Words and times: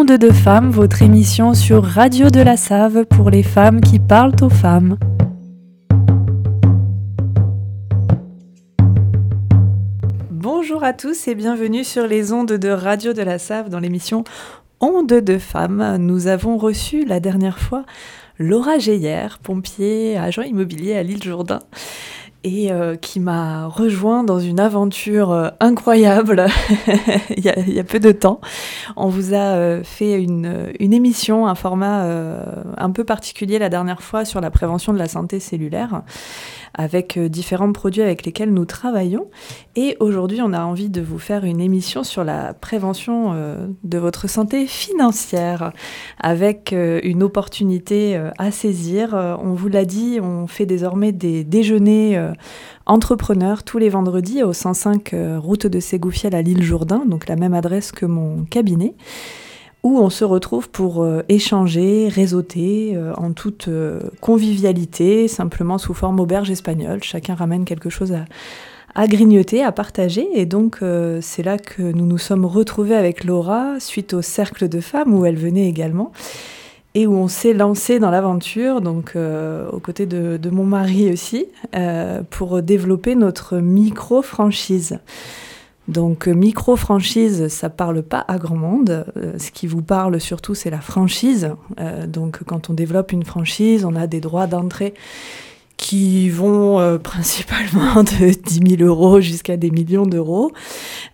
Onde 0.00 0.16
de 0.16 0.30
femmes, 0.30 0.70
votre 0.70 1.02
émission 1.02 1.52
sur 1.52 1.84
Radio 1.84 2.30
de 2.30 2.40
la 2.40 2.56
Save 2.56 3.04
pour 3.04 3.28
les 3.28 3.42
femmes 3.42 3.82
qui 3.82 3.98
parlent 3.98 4.34
aux 4.40 4.48
femmes. 4.48 4.96
Bonjour 10.30 10.84
à 10.84 10.94
tous 10.94 11.28
et 11.28 11.34
bienvenue 11.34 11.84
sur 11.84 12.06
les 12.06 12.32
ondes 12.32 12.52
de 12.52 12.70
Radio 12.70 13.12
de 13.12 13.20
la 13.20 13.38
Save 13.38 13.68
dans 13.68 13.78
l'émission 13.78 14.24
Onde 14.80 15.20
de 15.20 15.36
femmes. 15.36 15.98
Nous 15.98 16.28
avons 16.28 16.56
reçu 16.56 17.04
la 17.04 17.20
dernière 17.20 17.58
fois 17.58 17.84
Laura 18.38 18.78
Geyer, 18.78 19.26
pompier, 19.42 20.16
agent 20.16 20.40
immobilier 20.40 20.94
à 20.94 21.02
l'île 21.02 21.22
Jourdain 21.22 21.58
et 22.42 22.72
euh, 22.72 22.96
qui 22.96 23.20
m'a 23.20 23.66
rejoint 23.66 24.24
dans 24.24 24.38
une 24.38 24.60
aventure 24.60 25.30
euh, 25.30 25.48
incroyable 25.60 26.46
il, 27.36 27.44
y 27.44 27.78
a, 27.78 27.84
peu 27.84 28.00
de 28.00 28.12
temps. 28.12 28.40
On 28.96 29.08
vous 29.08 29.34
a 29.34 29.56
euh, 29.56 29.84
fait 29.84 30.22
une, 30.22 30.66
émission, 30.80 31.46
un 31.46 31.54
format 31.54 32.06
un 32.76 32.90
peu 32.90 33.04
particulier 33.04 33.58
la 33.58 33.68
dernière 33.68 34.02
fois 34.02 34.24
sur 34.24 34.40
la 34.40 34.50
prévention 34.50 34.92
de 34.92 34.98
la 34.98 35.08
santé 35.08 35.38
cellulaire 35.40 36.02
avec 36.74 37.18
différents 37.18 37.72
produits 37.72 38.02
avec 38.02 38.24
lesquels 38.24 38.52
nous 38.52 38.64
travaillons. 38.64 39.28
Et 39.76 39.96
aujourd'hui, 40.00 40.40
on 40.40 40.52
a 40.52 40.62
envie 40.62 40.88
de 40.88 41.00
vous 41.00 41.18
faire 41.18 41.44
une 41.44 41.60
émission 41.60 42.04
sur 42.04 42.24
la 42.24 42.54
prévention 42.54 43.34
de 43.82 43.98
votre 43.98 44.28
santé 44.28 44.66
financière 44.66 45.72
avec 46.18 46.72
une 46.72 47.22
opportunité 47.22 48.20
à 48.38 48.50
saisir. 48.50 49.14
On 49.42 49.52
vous 49.52 49.68
l'a 49.68 49.84
dit, 49.84 50.18
on 50.22 50.46
fait 50.46 50.66
désormais 50.66 51.12
des 51.12 51.44
déjeuners 51.44 52.29
entrepreneur 52.86 53.62
tous 53.62 53.78
les 53.78 53.88
vendredis 53.88 54.42
au 54.42 54.52
105 54.52 55.12
euh, 55.12 55.38
route 55.38 55.66
de 55.66 55.80
Ségoufiel 55.80 56.34
à 56.34 56.42
l'île 56.42 56.62
Jourdain, 56.62 57.04
donc 57.06 57.28
la 57.28 57.36
même 57.36 57.54
adresse 57.54 57.92
que 57.92 58.06
mon 58.06 58.44
cabinet, 58.44 58.94
où 59.82 59.98
on 59.98 60.10
se 60.10 60.24
retrouve 60.24 60.68
pour 60.68 61.02
euh, 61.02 61.22
échanger, 61.28 62.08
réseauter 62.08 62.98
en 63.16 63.32
toute 63.32 63.68
convivialité, 64.20 65.28
simplement 65.28 65.78
sous 65.78 65.94
forme 65.94 66.20
auberge 66.20 66.50
espagnole. 66.50 67.02
Chacun 67.02 67.34
ramène 67.34 67.64
quelque 67.64 67.90
chose 67.90 68.12
à, 68.12 68.24
à 68.94 69.06
grignoter, 69.06 69.62
à 69.62 69.72
partager. 69.72 70.28
Et 70.34 70.46
donc, 70.46 70.80
c'est 71.20 71.42
là 71.42 71.58
que 71.58 71.82
nous 71.82 72.06
nous 72.06 72.18
sommes 72.18 72.44
retrouvés 72.44 72.96
avec 72.96 73.24
Laura 73.24 73.78
suite 73.78 74.14
au 74.14 74.22
cercle 74.22 74.68
de 74.68 74.80
femmes 74.80 75.14
où 75.14 75.24
elle 75.24 75.36
venait 75.36 75.68
également 75.68 76.12
et 76.94 77.06
où 77.06 77.14
on 77.14 77.28
s'est 77.28 77.52
lancé 77.52 77.98
dans 77.98 78.10
l'aventure, 78.10 78.80
donc 78.80 79.12
euh, 79.14 79.68
aux 79.70 79.78
côtés 79.78 80.06
de, 80.06 80.50
mon 80.50 80.64
mari 80.64 81.12
aussi, 81.12 81.46
euh, 81.74 82.22
pour 82.30 82.62
développer 82.62 83.14
notre 83.14 83.58
micro-franchise. 83.58 84.98
Donc 85.88 86.26
micro-franchise, 86.26 87.48
ça 87.48 87.68
parle 87.68 88.02
pas 88.02 88.24
à 88.28 88.38
grand 88.38 88.56
monde. 88.56 89.06
Euh, 89.16 89.38
ce 89.38 89.50
qui 89.50 89.66
vous 89.66 89.82
parle 89.82 90.20
surtout, 90.20 90.54
c'est 90.54 90.70
la 90.70 90.80
franchise. 90.80 91.50
donc 92.06 92.42
quand 92.44 92.70
on 92.70 92.74
développe 92.74 93.12
une 93.12 93.24
franchise, 93.24 93.84
on 93.84 93.94
a 93.94 94.06
des 94.06 94.20
droits 94.20 94.46
d'entrée 94.46 94.94
qui 95.80 96.28
vont 96.28 96.78
euh, 96.78 96.98
principalement 97.02 98.04
de 98.04 98.32
10 98.32 98.76
000 98.76 98.88
euros 98.88 99.20
jusqu'à 99.20 99.56
des 99.56 99.70
millions 99.70 100.06
d'euros, 100.06 100.52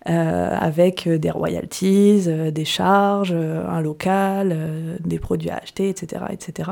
euh, 0.09 0.57
avec 0.59 1.07
euh, 1.07 1.17
des 1.17 1.31
royalties, 1.31 2.27
des 2.51 2.65
charges, 2.65 3.33
un 3.33 3.81
local, 3.81 4.99
des 5.03 5.19
produits 5.19 5.49
à 5.49 5.57
acheter, 5.57 5.89
etc. 5.89 6.25
etc. 6.31 6.71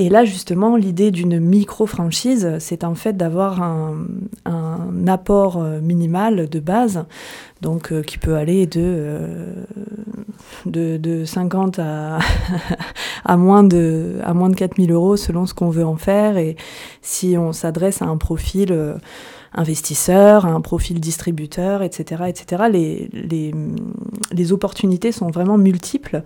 Et 0.00 0.10
là, 0.10 0.24
justement, 0.24 0.76
l'idée 0.76 1.10
d'une 1.10 1.40
micro-franchise, 1.40 2.56
c'est 2.60 2.84
en 2.84 2.94
fait 2.94 3.16
d'avoir 3.16 3.62
un, 3.62 4.06
apport 5.08 5.62
minimal 5.82 6.48
de 6.50 6.60
base, 6.60 7.06
donc 7.62 7.98
qui 8.02 8.18
peut 8.18 8.36
aller 8.36 8.66
de, 8.66 9.16
de, 10.66 11.24
50 11.24 11.78
à, 11.78 12.18
à, 13.24 13.36
moins 13.36 13.64
de, 13.64 14.16
à 14.24 14.34
moins 14.34 14.50
de 14.50 14.54
4000 14.54 14.92
euros 14.92 15.16
selon 15.16 15.46
ce 15.46 15.54
qu'on 15.54 15.70
veut 15.70 15.84
en 15.84 15.96
faire. 15.96 16.36
Et 16.36 16.56
si 17.02 17.36
on 17.38 17.52
s'adresse 17.52 18.02
à 18.02 18.06
un 18.06 18.16
profil 18.16 18.72
euh, 18.72 18.94
investisseur, 19.52 20.46
à 20.46 20.50
un 20.50 20.60
profil 20.60 21.00
distributeur, 21.00 21.82
etc., 21.82 22.24
etc., 22.28 22.64
les, 22.70 23.08
les, 23.12 23.54
les 24.32 24.52
opportunités 24.52 25.12
sont 25.12 25.30
vraiment 25.30 25.58
multiples 25.58 26.22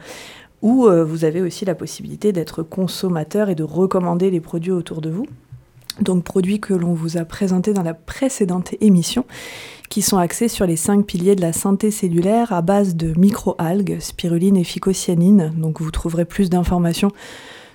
où 0.62 0.87
euh, 0.87 1.05
vous 1.05 1.25
avez 1.25 1.43
aussi 1.43 1.65
la 1.65 1.75
possibilité 1.75 2.33
d'être 2.33 2.62
consommateur 2.62 3.51
et 3.51 3.55
de 3.55 3.65
recommander 3.65 4.31
les 4.31 4.41
produits 4.41 4.73
autour 4.73 5.01
de 5.01 5.11
vous. 5.11 5.27
Donc 6.01 6.25
produits 6.25 6.61
que 6.61 6.75
l'on 6.75 6.95
vous 6.95 7.17
a 7.19 7.25
présentés 7.25 7.73
dans 7.73 7.83
la 7.83 7.95
précédente 7.95 8.75
émission 8.81 9.25
qui 9.89 10.01
sont 10.01 10.17
axés 10.17 10.49
sur 10.49 10.65
les 10.65 10.77
cinq 10.77 11.05
piliers 11.05 11.37
de 11.37 11.43
la 11.43 11.53
santé 11.53 11.91
cellulaire 11.91 12.53
à 12.53 12.63
base 12.63 12.97
de 12.97 13.13
microalgues, 13.19 13.99
spiruline 14.01 14.57
et 14.57 14.65
phycocyanine. 14.65 15.53
Donc 15.59 15.83
vous 15.83 15.91
trouverez 15.91 16.25
plus 16.25 16.49
d'informations 16.49 17.11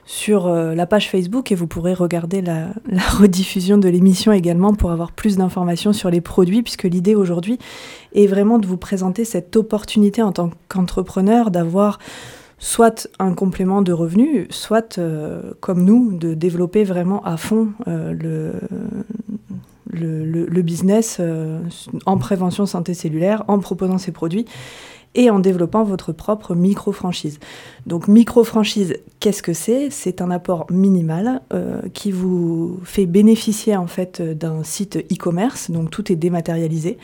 sur 0.08 0.48
euh, 0.48 0.74
la 0.74 0.88
page 0.88 1.12
Facebook 1.12 1.52
et 1.52 1.56
vous 1.56 1.68
pourrez 1.68 1.94
regarder 1.94 2.42
la, 2.42 2.70
rediffusion 3.20 3.78
de 3.78 3.90
l'émission 3.90 4.32
également 4.32 4.74
pour 4.74 4.90
avoir 4.90 5.12
plus 5.12 5.38
d'informations 5.38 5.94
sur 5.94 6.10
les 6.10 6.22
produits, 6.22 6.64
puisque 6.64 6.86
l'idée 6.86 7.14
aujourd'hui 7.14 7.60
est 8.16 8.26
vraiment 8.26 8.58
de 8.58 8.66
vous 8.66 8.78
présenter 8.78 9.26
cette 9.26 9.56
opportunité 9.56 10.24
en 10.24 10.32
tant 10.32 10.50
qu'entrepreneur 10.70 11.52
d'avoir 11.52 12.00
soit 12.60 13.08
un 13.20 13.34
complément 13.34 13.82
de 13.82 13.94
revenus, 13.94 14.48
soit, 14.50 14.98
euh, 14.98 15.54
comme 15.60 15.84
nous, 15.84 16.18
de 16.18 16.34
développer 16.34 16.84
vraiment 16.84 17.24
à 17.24 17.38
fond 17.38 17.70
euh, 17.88 18.14
le, 18.14 18.54
le, 19.92 20.62
business 20.62 21.18
euh, 21.20 21.60
en 22.06 22.18
prévention 22.18 22.66
santé 22.66 22.94
cellulaire, 22.94 23.44
en 23.48 23.60
proposant 23.60 23.98
ces 23.98 24.12
produits 24.12 24.46
et 25.16 25.30
en 25.30 25.40
développant 25.40 25.84
votre 25.84 26.12
propre 26.12 26.54
micro-franchise. 26.54 27.40
Donc 27.86 28.08
micro-franchise, 28.08 28.98
qu'est-ce 29.20 29.42
que 29.42 29.54
c'est? 29.54 29.90
C'est 29.90 30.22
un 30.22 30.30
apport 30.30 30.68
minimal 30.70 31.42
qui 31.94 32.12
vous 32.12 32.80
fait 32.84 33.08
bénéficier 33.08 33.76
en 33.76 33.88
fait 33.88 34.22
d'un 34.22 34.64
site 34.64 34.98
e-commerce, 34.98 35.72
donc 35.72 35.90
tout 35.90 36.12
est 36.12 36.16
dématérialisé. 36.16 37.00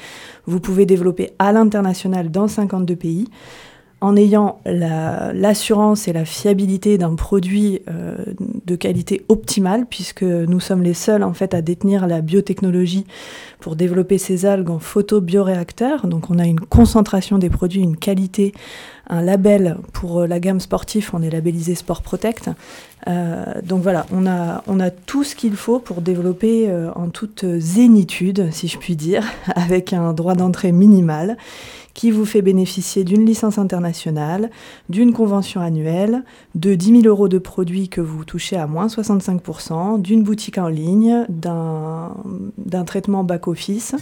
Vous 0.45 0.59
pouvez 0.59 0.85
développer 0.85 1.31
à 1.39 1.53
l'international 1.53 2.29
dans 2.29 2.47
52 2.47 2.95
pays 2.95 3.29
en 4.03 4.17
ayant 4.17 4.59
l'assurance 4.65 6.09
et 6.09 6.13
la 6.13 6.25
fiabilité 6.25 6.97
d'un 6.97 7.15
produit 7.15 7.79
euh, 7.87 8.17
de 8.65 8.75
qualité 8.75 9.23
optimale, 9.29 9.85
puisque 9.89 10.23
nous 10.23 10.59
sommes 10.59 10.83
les 10.83 10.93
seuls 10.93 11.23
en 11.23 11.33
fait 11.33 11.53
à 11.53 11.61
détenir 11.61 12.05
la 12.05 12.19
biotechnologie 12.19 13.05
pour 13.61 13.77
développer 13.77 14.17
ces 14.17 14.45
algues 14.45 14.71
en 14.71 14.79
photobioréacteurs. 14.79 16.05
Donc 16.05 16.29
on 16.29 16.37
a 16.37 16.45
une 16.45 16.59
concentration 16.59 17.37
des 17.37 17.49
produits, 17.49 17.79
une 17.79 17.95
qualité, 17.95 18.51
un 19.07 19.21
label 19.21 19.77
pour 19.93 20.19
euh, 20.19 20.27
la 20.27 20.41
gamme 20.41 20.59
sportive, 20.59 21.09
on 21.13 21.21
est 21.21 21.29
labellisé 21.29 21.73
Sport 21.73 22.01
Protect. 22.01 22.49
Euh, 23.07 23.45
donc 23.63 23.83
voilà, 23.83 24.05
on 24.11 24.25
a 24.25 24.89
tout 24.89 25.23
ce 25.23 25.33
qu'il 25.33 25.55
faut 25.55 25.79
pour 25.79 26.01
développer 26.01 26.69
en 26.95 27.07
toute 27.07 27.45
zénitude, 27.57 28.49
si 28.51 28.67
je 28.67 28.77
puis 28.77 28.97
dire, 28.97 29.23
avec 29.55 29.93
un 29.93 30.11
droit 30.11 30.35
d'entrée 30.35 30.73
minimal 30.73 31.37
qui 31.93 32.11
vous 32.11 32.25
fait 32.25 32.41
bénéficier 32.41 33.03
d'une 33.03 33.25
licence 33.25 33.57
internationale, 33.57 34.49
d'une 34.89 35.13
convention 35.13 35.61
annuelle, 35.61 36.23
de 36.55 36.75
10 36.75 37.01
000 37.01 37.07
euros 37.07 37.27
de 37.27 37.37
produits 37.37 37.89
que 37.89 38.01
vous 38.01 38.25
touchez 38.25 38.57
à 38.57 38.67
moins 38.67 38.87
65%, 38.87 40.01
d'une 40.01 40.23
boutique 40.23 40.57
en 40.57 40.67
ligne, 40.67 41.25
d'un 41.29 42.85
traitement 42.85 43.23
back-office. 43.23 43.95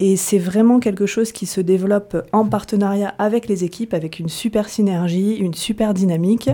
Et 0.00 0.16
c'est 0.16 0.38
vraiment 0.38 0.80
quelque 0.80 1.06
chose 1.06 1.30
qui 1.30 1.46
se 1.46 1.60
développe 1.60 2.16
en 2.32 2.46
partenariat 2.46 3.14
avec 3.18 3.48
les 3.48 3.62
équipes, 3.62 3.94
avec 3.94 4.18
une 4.18 4.28
super 4.28 4.68
synergie, 4.68 5.36
une 5.36 5.54
super 5.54 5.94
dynamique. 5.94 6.50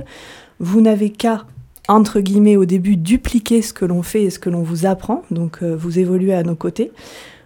Vous 0.59 0.83
n'avez 0.83 1.11
qu'à 1.11 1.47
entre 1.89 2.21
guillemets 2.21 2.57
au 2.57 2.67
début 2.67 2.97
dupliquer 2.97 3.63
ce 3.63 3.73
que 3.73 3.87
l'on 3.87 4.03
fait 4.03 4.25
et 4.25 4.31
ce 4.31 4.39
que 4.39 4.51
l'on 4.51 4.63
vous 4.63 4.87
apprend, 4.87 5.23
donc 5.31 5.63
euh, 5.63 5.75
vous 5.75 5.99
évoluez 5.99 6.35
à 6.35 6.43
nos 6.43 6.55
côtés. 6.55 6.93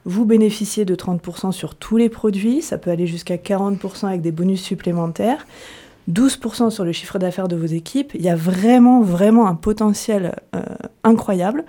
Vous 0.07 0.27
bénéficiez 0.27 0.85
de 0.85 0.95
30% 0.95 1.53
sur 1.53 1.75
tous 1.75 1.97
les 1.97 2.09
produits, 2.09 2.61
ça 2.61 2.77
peut 2.77 2.91
aller 2.91 3.07
jusqu'à 3.07 3.37
40% 3.37 4.07
avec 4.07 4.21
des 4.21 4.33
bonus 4.33 4.63
supplémentaires. 4.63 5.47
12% 6.13 6.71
sur 6.71 6.85
le 6.85 6.93
chiffre 6.93 7.19
d'affaires 7.19 7.49
de 7.49 7.57
vos 7.57 7.67
équipes. 7.67 8.13
Il 8.15 8.23
y 8.23 8.29
a 8.29 8.37
vraiment, 8.37 9.01
vraiment 9.01 9.47
un 9.47 9.55
potentiel 9.55 10.37
euh, 10.55 10.61
incroyable. 11.03 11.65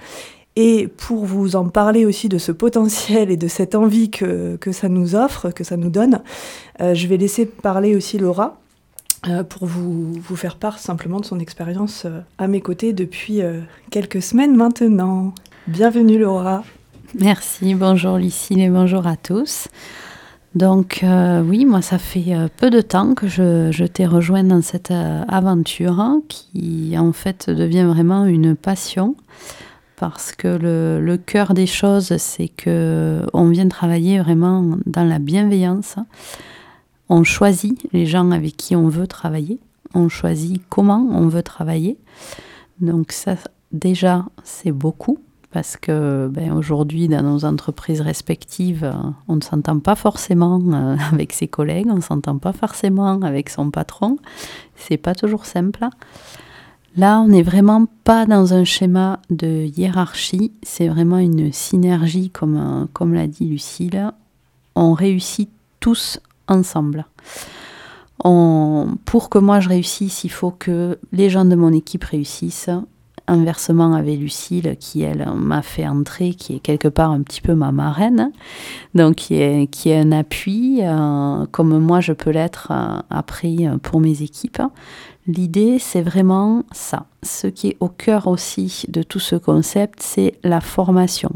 Et 0.58 0.88
pour 0.88 1.26
vous 1.26 1.56
en 1.56 1.68
parler 1.70 2.06
aussi 2.06 2.30
de 2.30 2.38
ce 2.38 2.52
potentiel 2.52 3.30
et 3.32 3.38
de 3.38 3.48
cette 3.48 3.76
envie 3.76 4.10
que, 4.10 4.58
ça 4.72 4.90
nous 4.90 5.16
offre, 5.16 5.52
que 5.52 5.64
ça 5.64 5.78
nous 5.78 5.90
donne, 5.90 6.22
euh, 6.82 6.94
je 6.94 7.08
vais 7.08 7.18
laisser 7.18 7.46
parler 7.46 7.96
aussi 7.96 8.18
Laura 8.18 8.60
euh, 9.28 9.44
pour 9.44 9.66
vous, 9.66 10.14
vous, 10.14 10.36
faire 10.36 10.56
part 10.58 10.80
simplement 10.80 11.20
de 11.20 11.26
son 11.26 11.40
expérience 11.40 12.06
à 12.38 12.48
mes 12.48 12.62
côtés 12.62 12.94
depuis 12.94 13.42
quelques 13.92 14.22
semaines 14.22 14.56
maintenant. 14.56 15.34
Bienvenue 15.68 16.18
Laura. 16.18 16.64
Merci, 17.18 17.76
bonjour 17.76 18.18
Lucille 18.18 18.60
et 18.60 18.70
bonjour 18.70 19.08
à 19.08 19.16
tous. 19.16 19.70
Donc 20.54 21.00
euh, 21.04 21.42
oui, 21.42 21.64
moi 21.64 21.82
ça 21.82 21.98
fait 21.98 22.36
euh, 22.36 22.50
peu 22.58 22.70
de 22.70 22.82
temps 22.82 23.14
que 23.14 23.28
je, 23.28 23.86
t'ai 23.86 24.06
rejoint 24.06 24.44
dans 24.44 24.62
cette 24.62 24.92
euh, 24.92 25.24
aventure 25.30 26.04
qui 26.28 26.94
en 26.98 27.14
fait 27.14 27.50
devient 27.50 27.84
vraiment 27.84 28.26
une 28.26 28.56
passion 28.56 29.16
parce 29.96 30.34
que 30.34 30.48
le, 30.48 31.18
cœur 31.18 31.54
des 31.54 31.68
choses 31.68 32.18
c'est 32.18 32.50
que 32.50 33.22
on 33.34 33.48
vient 33.48 33.70
travailler 33.70 34.20
vraiment 34.20 34.78
dans 34.86 35.06
la 35.06 35.20
bienveillance. 35.20 35.96
On 37.08 37.24
choisit 37.24 37.88
les 37.94 38.06
gens 38.06 38.32
avec 38.32 38.58
qui 38.58 38.76
on 38.76 38.90
veut 38.90 39.08
travailler 39.08 39.60
on 39.96 40.10
choisit 40.10 40.62
comment 40.70 41.08
on 41.12 41.28
veut 41.28 41.44
travailler. 41.44 41.98
Donc 42.82 43.14
ça, 43.14 43.36
déjà, 43.72 44.26
c'est 44.44 44.74
beaucoup 44.74 45.20
parce 45.56 45.78
que 45.78 46.28
ben, 46.30 46.52
aujourd'hui, 46.52 47.08
dans 47.08 47.24
nos 47.24 47.46
entreprises 47.46 48.02
respectives, 48.02 48.84
euh, 48.84 48.92
on 49.30 49.38
ne 49.38 49.42
s'entend 49.42 49.80
pas 49.80 49.96
forcément 49.96 50.60
euh, 50.74 50.98
avec 51.14 51.32
ses 51.32 51.48
collègues, 51.48 51.88
on 51.90 51.96
ne 51.96 52.02
s'entend 52.02 52.38
pas 52.40 52.52
forcément 52.52 53.22
avec 53.22 53.50
son 53.50 53.72
patron. 53.72 54.18
C'est 54.76 54.98
pas 54.98 55.16
toujours 55.16 55.46
simple. 55.46 55.86
Là, 56.98 57.22
on 57.22 57.30
n'est 57.30 57.42
vraiment 57.42 57.86
pas 58.04 58.26
dans 58.26 58.54
un 58.54 58.66
schéma 58.66 59.22
de 59.30 59.68
hiérarchie, 59.78 60.52
c'est 60.62 60.90
vraiment 60.90 61.20
une 61.20 61.54
synergie, 61.54 62.32
comme, 62.32 62.58
euh, 62.58 62.86
comme 62.92 63.14
l'a 63.14 63.28
dit 63.28 63.46
Lucille. 63.46 64.12
On 64.76 64.92
réussit 64.92 65.50
tous 65.80 66.20
ensemble. 66.50 67.06
pour 68.22 69.30
que 69.30 69.38
moi 69.38 69.62
je 69.62 69.70
réussisse, 69.70 70.26
il 70.26 70.32
faut 70.32 70.52
que 70.52 71.00
les 71.14 71.30
gens 71.30 71.46
de 71.46 71.56
mon 71.56 71.72
équipe 71.72 72.04
réussissent 72.04 72.70
inversement 73.28 73.94
avec 73.94 74.20
Lucille, 74.20 74.76
qui 74.80 75.02
elle 75.02 75.28
m'a 75.36 75.62
fait 75.62 75.88
entrer, 75.88 76.34
qui 76.34 76.56
est 76.56 76.60
quelque 76.60 76.88
part 76.88 77.12
un 77.12 77.22
petit 77.22 77.42
peu 77.42 77.56
ma 77.56 77.72
marraine, 77.72 78.32
donc 78.94 79.16
qui 79.16 79.36
est, 79.36 79.68
qui 79.68 79.90
est 79.90 80.00
un 80.00 80.12
appui, 80.12 80.80
euh, 80.82 81.46
comme 81.52 81.78
moi 81.80 82.02
je 82.02 82.14
peux 82.14 82.32
l'être 82.32 82.70
euh, 82.72 83.00
après 83.10 83.56
euh, 83.62 83.78
pour 83.78 84.00
mes 84.00 84.22
équipes. 84.22 84.62
L'idée, 85.28 85.80
c'est 85.80 86.04
vraiment 86.04 86.64
ça. 86.72 87.08
Ce 87.24 87.48
qui 87.48 87.70
est 87.70 87.78
au 87.80 87.90
cœur 87.90 88.28
aussi 88.28 88.86
de 88.90 89.02
tout 89.02 89.20
ce 89.20 89.36
concept, 89.36 90.02
c'est 90.02 90.36
la 90.44 90.62
formation. 90.62 91.32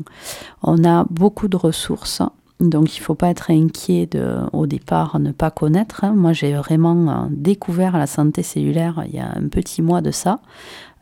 On 0.61 0.83
a 0.83 1.05
beaucoup 1.09 1.47
de 1.47 1.57
ressources. 1.57 2.21
Donc 2.59 2.97
il 2.97 2.99
ne 2.99 3.05
faut 3.05 3.15
pas 3.15 3.29
être 3.29 3.51
inquiet 3.51 4.05
de, 4.05 4.37
au 4.51 4.67
départ, 4.67 5.19
ne 5.19 5.31
pas 5.31 5.49
connaître. 5.49 6.05
Moi 6.07 6.33
j'ai 6.33 6.53
vraiment 6.53 7.27
découvert 7.31 7.97
la 7.97 8.07
santé 8.07 8.43
cellulaire 8.43 9.03
il 9.07 9.15
y 9.15 9.19
a 9.19 9.31
un 9.33 9.47
petit 9.47 9.81
mois 9.81 10.01
de 10.01 10.11
ça. 10.11 10.41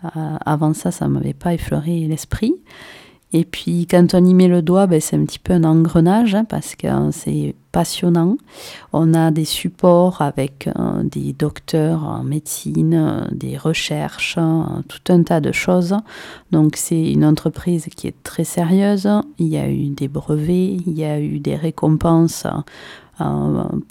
Euh, 0.03 0.37
avant 0.45 0.73
ça, 0.73 0.91
ça 0.91 1.07
ne 1.07 1.13
m'avait 1.13 1.33
pas 1.33 1.53
effleuré 1.53 2.05
l'esprit. 2.07 2.53
Et 3.33 3.43
puis 3.43 3.87
quand 3.89 4.13
on 4.13 4.23
y 4.23 4.33
met 4.33 4.47
le 4.47 4.61
doigt, 4.61 4.87
ben, 4.87 5.01
c'est 5.01 5.17
un 5.17 5.25
petit 5.25 5.39
peu 5.39 5.53
un 5.53 5.63
engrenage 5.63 6.33
hein, 6.33 6.45
parce 6.45 6.75
que 6.75 6.87
c'est 7.11 7.55
passionnant. 7.73 8.37
On 8.93 9.13
a 9.13 9.31
des 9.31 9.45
supports 9.45 10.21
avec 10.21 10.69
euh, 10.79 11.03
des 11.03 11.33
docteurs 11.33 12.03
en 12.03 12.23
médecine, 12.23 12.93
euh, 12.93 13.27
des 13.31 13.57
recherches, 13.57 14.39
tout 14.87 15.13
un 15.13 15.23
tas 15.23 15.41
de 15.41 15.51
choses. 15.51 15.95
Donc 16.51 16.77
c'est 16.77 17.11
une 17.11 17.25
entreprise 17.25 17.87
qui 17.95 18.07
est 18.07 18.23
très 18.23 18.45
sérieuse. 18.45 19.09
Il 19.39 19.47
y 19.47 19.57
a 19.57 19.69
eu 19.69 19.89
des 19.89 20.07
brevets, 20.07 20.77
il 20.85 20.97
y 20.97 21.03
a 21.03 21.19
eu 21.19 21.39
des 21.39 21.55
récompenses 21.55 22.47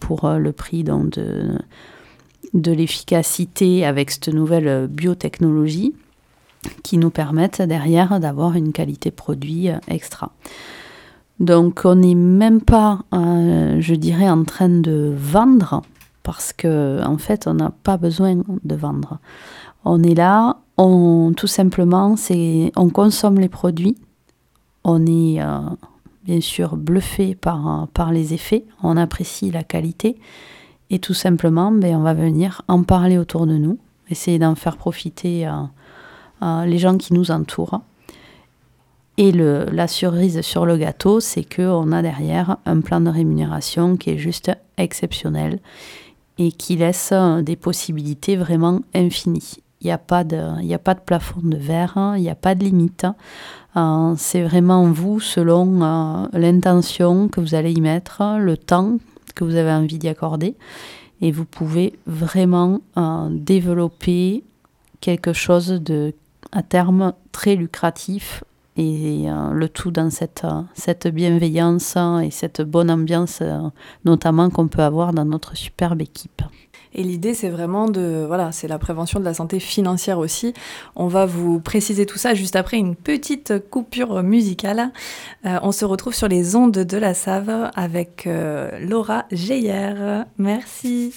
pour 0.00 0.30
le 0.30 0.52
prix 0.52 0.84
de 0.84 1.58
de 2.54 2.72
l'efficacité 2.72 3.84
avec 3.84 4.12
cette 4.12 4.28
nouvelle 4.28 4.86
biotechnologie 4.86 5.94
qui 6.82 6.98
nous 6.98 7.10
permettent 7.10 7.62
derrière 7.62 8.20
d'avoir 8.20 8.54
une 8.54 8.72
qualité 8.72 9.10
produit 9.10 9.68
extra. 9.88 10.32
Donc 11.40 11.82
on 11.84 11.96
n'est 11.96 12.14
même 12.14 12.60
pas, 12.60 13.00
euh, 13.12 13.80
je 13.80 13.94
dirais, 13.94 14.28
en 14.28 14.44
train 14.44 14.68
de 14.68 15.12
vendre 15.16 15.82
parce 16.22 16.52
que 16.52 17.00
en 17.04 17.18
fait 17.18 17.46
on 17.46 17.54
n'a 17.54 17.70
pas 17.70 17.96
besoin 17.96 18.36
de 18.36 18.74
vendre. 18.74 19.18
On 19.84 20.02
est 20.02 20.14
là, 20.14 20.58
on 20.78 21.32
tout 21.36 21.46
simplement 21.46 22.16
c'est 22.16 22.72
on 22.74 22.88
consomme 22.88 23.38
les 23.38 23.48
produits, 23.48 23.96
on 24.82 25.04
est 25.06 25.42
euh, 25.42 25.60
bien 26.24 26.40
sûr 26.40 26.76
bluffé 26.76 27.34
par, 27.34 27.86
par 27.92 28.12
les 28.12 28.32
effets, 28.32 28.64
on 28.82 28.96
apprécie 28.96 29.50
la 29.50 29.62
qualité 29.62 30.18
et 30.90 30.98
tout 30.98 31.14
simplement, 31.14 31.72
ben, 31.72 31.96
on 31.96 32.02
va 32.02 32.14
venir 32.14 32.62
en 32.68 32.82
parler 32.82 33.18
autour 33.18 33.46
de 33.46 33.56
nous, 33.56 33.78
essayer 34.08 34.38
d'en 34.38 34.54
faire 34.54 34.76
profiter 34.76 35.46
euh, 35.46 35.50
euh, 35.50 35.64
les 36.42 36.78
gens 36.78 36.96
qui 36.96 37.14
nous 37.14 37.30
entourent. 37.30 37.80
Et 39.18 39.32
le, 39.32 39.66
la 39.72 39.88
cerise 39.88 40.42
sur 40.42 40.66
le 40.66 40.76
gâteau, 40.76 41.20
c'est 41.20 41.44
qu'on 41.44 41.90
a 41.92 42.02
derrière 42.02 42.58
un 42.66 42.80
plan 42.80 43.00
de 43.00 43.08
rémunération 43.08 43.96
qui 43.96 44.10
est 44.10 44.18
juste 44.18 44.50
exceptionnel 44.76 45.58
et 46.38 46.52
qui 46.52 46.76
laisse 46.76 47.10
euh, 47.12 47.40
des 47.40 47.56
possibilités 47.56 48.36
vraiment 48.36 48.80
infinies. 48.94 49.56
Il 49.80 49.86
n'y 49.86 49.92
a, 49.92 49.98
pas 49.98 50.24
de, 50.24 50.72
a 50.72 50.78
pas 50.78 50.94
de 50.94 51.00
plafond 51.00 51.40
de 51.42 51.56
verre, 51.56 52.14
il 52.16 52.22
n'y 52.22 52.30
a 52.30 52.34
pas 52.34 52.54
de 52.54 52.64
limite. 52.64 53.06
c'est 54.16 54.42
vraiment 54.42 54.84
vous, 54.90 55.20
selon 55.20 56.28
l'intention 56.32 57.28
que 57.28 57.40
vous 57.40 57.54
allez 57.54 57.72
y 57.72 57.80
mettre, 57.80 58.38
le 58.38 58.56
temps 58.56 58.96
que 59.34 59.44
vous 59.44 59.54
avez 59.54 59.70
envie 59.70 59.98
d'y 59.98 60.08
accorder. 60.08 60.56
Et 61.20 61.30
vous 61.30 61.44
pouvez 61.44 61.98
vraiment 62.06 62.80
euh, 62.96 63.28
développer 63.30 64.44
quelque 65.00 65.32
chose 65.32 65.68
de, 65.68 66.14
à 66.52 66.62
terme, 66.62 67.12
très 67.32 67.56
lucratif 67.56 68.44
et 68.76 69.24
euh, 69.26 69.52
le 69.52 69.68
tout 69.68 69.90
dans 69.90 70.10
cette, 70.10 70.46
cette 70.74 71.08
bienveillance 71.08 71.96
et 72.22 72.30
cette 72.30 72.60
bonne 72.62 72.90
ambiance, 72.90 73.38
euh, 73.40 73.58
notamment 74.04 74.50
qu'on 74.50 74.68
peut 74.68 74.82
avoir 74.82 75.12
dans 75.12 75.24
notre 75.24 75.56
superbe 75.56 76.02
équipe. 76.02 76.42
Et 76.98 77.02
l'idée, 77.02 77.34
c'est 77.34 77.50
vraiment 77.50 77.88
de, 77.88 78.24
voilà, 78.26 78.52
c'est 78.52 78.68
la 78.68 78.78
prévention 78.78 79.20
de 79.20 79.24
la 79.24 79.34
santé 79.34 79.60
financière 79.60 80.18
aussi. 80.18 80.54
On 80.96 81.08
va 81.08 81.26
vous 81.26 81.60
préciser 81.60 82.06
tout 82.06 82.16
ça 82.16 82.32
juste 82.32 82.56
après 82.56 82.78
une 82.78 82.96
petite 82.96 83.68
coupure 83.68 84.22
musicale. 84.22 84.90
Euh, 85.44 85.58
on 85.62 85.72
se 85.72 85.84
retrouve 85.84 86.14
sur 86.14 86.26
les 86.26 86.56
ondes 86.56 86.72
de 86.72 86.96
la 86.96 87.12
Save 87.12 87.70
avec 87.74 88.26
euh, 88.26 88.78
Laura 88.80 89.26
Geyer. 89.30 90.22
Merci. 90.38 91.12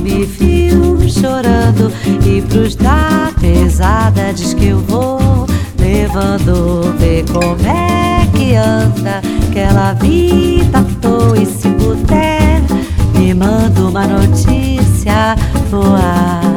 Me 0.00 0.24
viu 0.24 1.08
chorando 1.08 1.92
e 2.26 2.42
pros 2.42 2.76
da 2.76 3.32
pesada 3.40 4.32
diz 4.32 4.54
que 4.54 4.68
eu 4.68 4.78
vou 4.80 5.46
levando, 5.78 6.94
vê 6.98 7.24
como 7.30 7.66
é 7.66 8.26
que 8.36 8.54
anda 8.54 9.20
aquela 9.48 9.92
vida 9.94 10.78
à 10.78 10.84
toa 11.00 11.38
e 11.38 11.46
se 11.46 11.68
puder, 11.68 12.62
me 13.14 13.34
manda 13.34 13.80
uma 13.82 14.06
notícia 14.06 15.36
boa. 15.70 16.53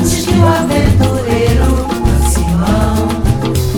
Antes 0.00 0.24
que 0.24 0.38
o 0.38 0.46
aventureiro 0.46 1.86
Simão 2.30 3.08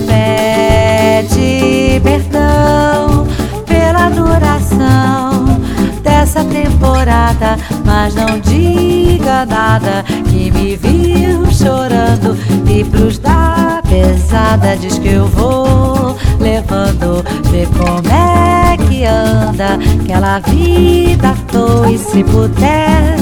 pede 0.06 2.00
perdão 2.00 3.26
pela 3.66 4.08
duração 4.10 5.60
dessa 6.02 6.44
temporada, 6.44 7.56
mas 7.84 8.14
não 8.14 8.38
diga 8.38 9.44
nada 9.46 10.04
que 10.30 10.50
me 10.52 10.76
viu 10.76 11.44
chorando. 11.50 12.36
E 12.68 12.84
pros 12.84 13.18
da 13.18 13.82
pesada 13.88 14.76
diz 14.76 14.98
que 14.98 15.08
eu 15.08 15.26
vou 15.26 16.16
levando, 16.38 17.24
vê 17.50 17.66
como 17.66 18.08
é 18.08 18.76
que 18.88 19.04
anda 19.04 19.78
aquela 20.00 20.38
vida 20.38 21.30
à 21.30 21.34
toa 21.50 21.90
e 21.90 21.98
se 21.98 22.22
puder 22.24 23.16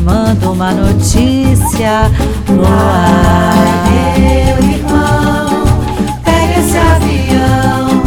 me 0.00 0.04
manda 0.04 0.50
uma 0.50 0.72
notícia 0.72 2.10
no 2.48 2.64
ar. 2.64 4.18
Meu 4.18 4.70
irmão, 4.70 5.64
pega 6.24 6.60
esse 6.60 6.76
avião, 6.76 8.02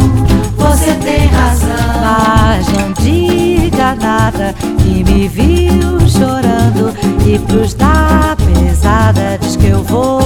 você 0.56 0.94
tem 0.94 1.26
razão. 1.26 2.00
Mas 2.02 2.68
não 2.68 2.92
diga 2.92 3.34
diga 3.74 3.94
nada 3.96 4.54
que 4.78 5.04
me 5.04 5.28
viu 5.28 5.98
chorando 6.08 6.94
e 7.26 7.38
pros 7.38 7.74
da 7.74 8.36
pesada 8.36 9.38
diz 9.40 9.56
que 9.56 9.66
eu 9.66 9.82
vou 9.82 10.20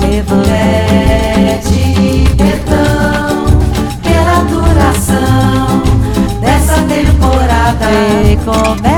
levando 0.00 0.44
Pede 0.44 2.24
perdão 2.36 3.44
pela 4.02 4.44
duração 4.48 5.82
dessa 6.40 6.80
temporada 6.82 7.86
como 8.44 8.89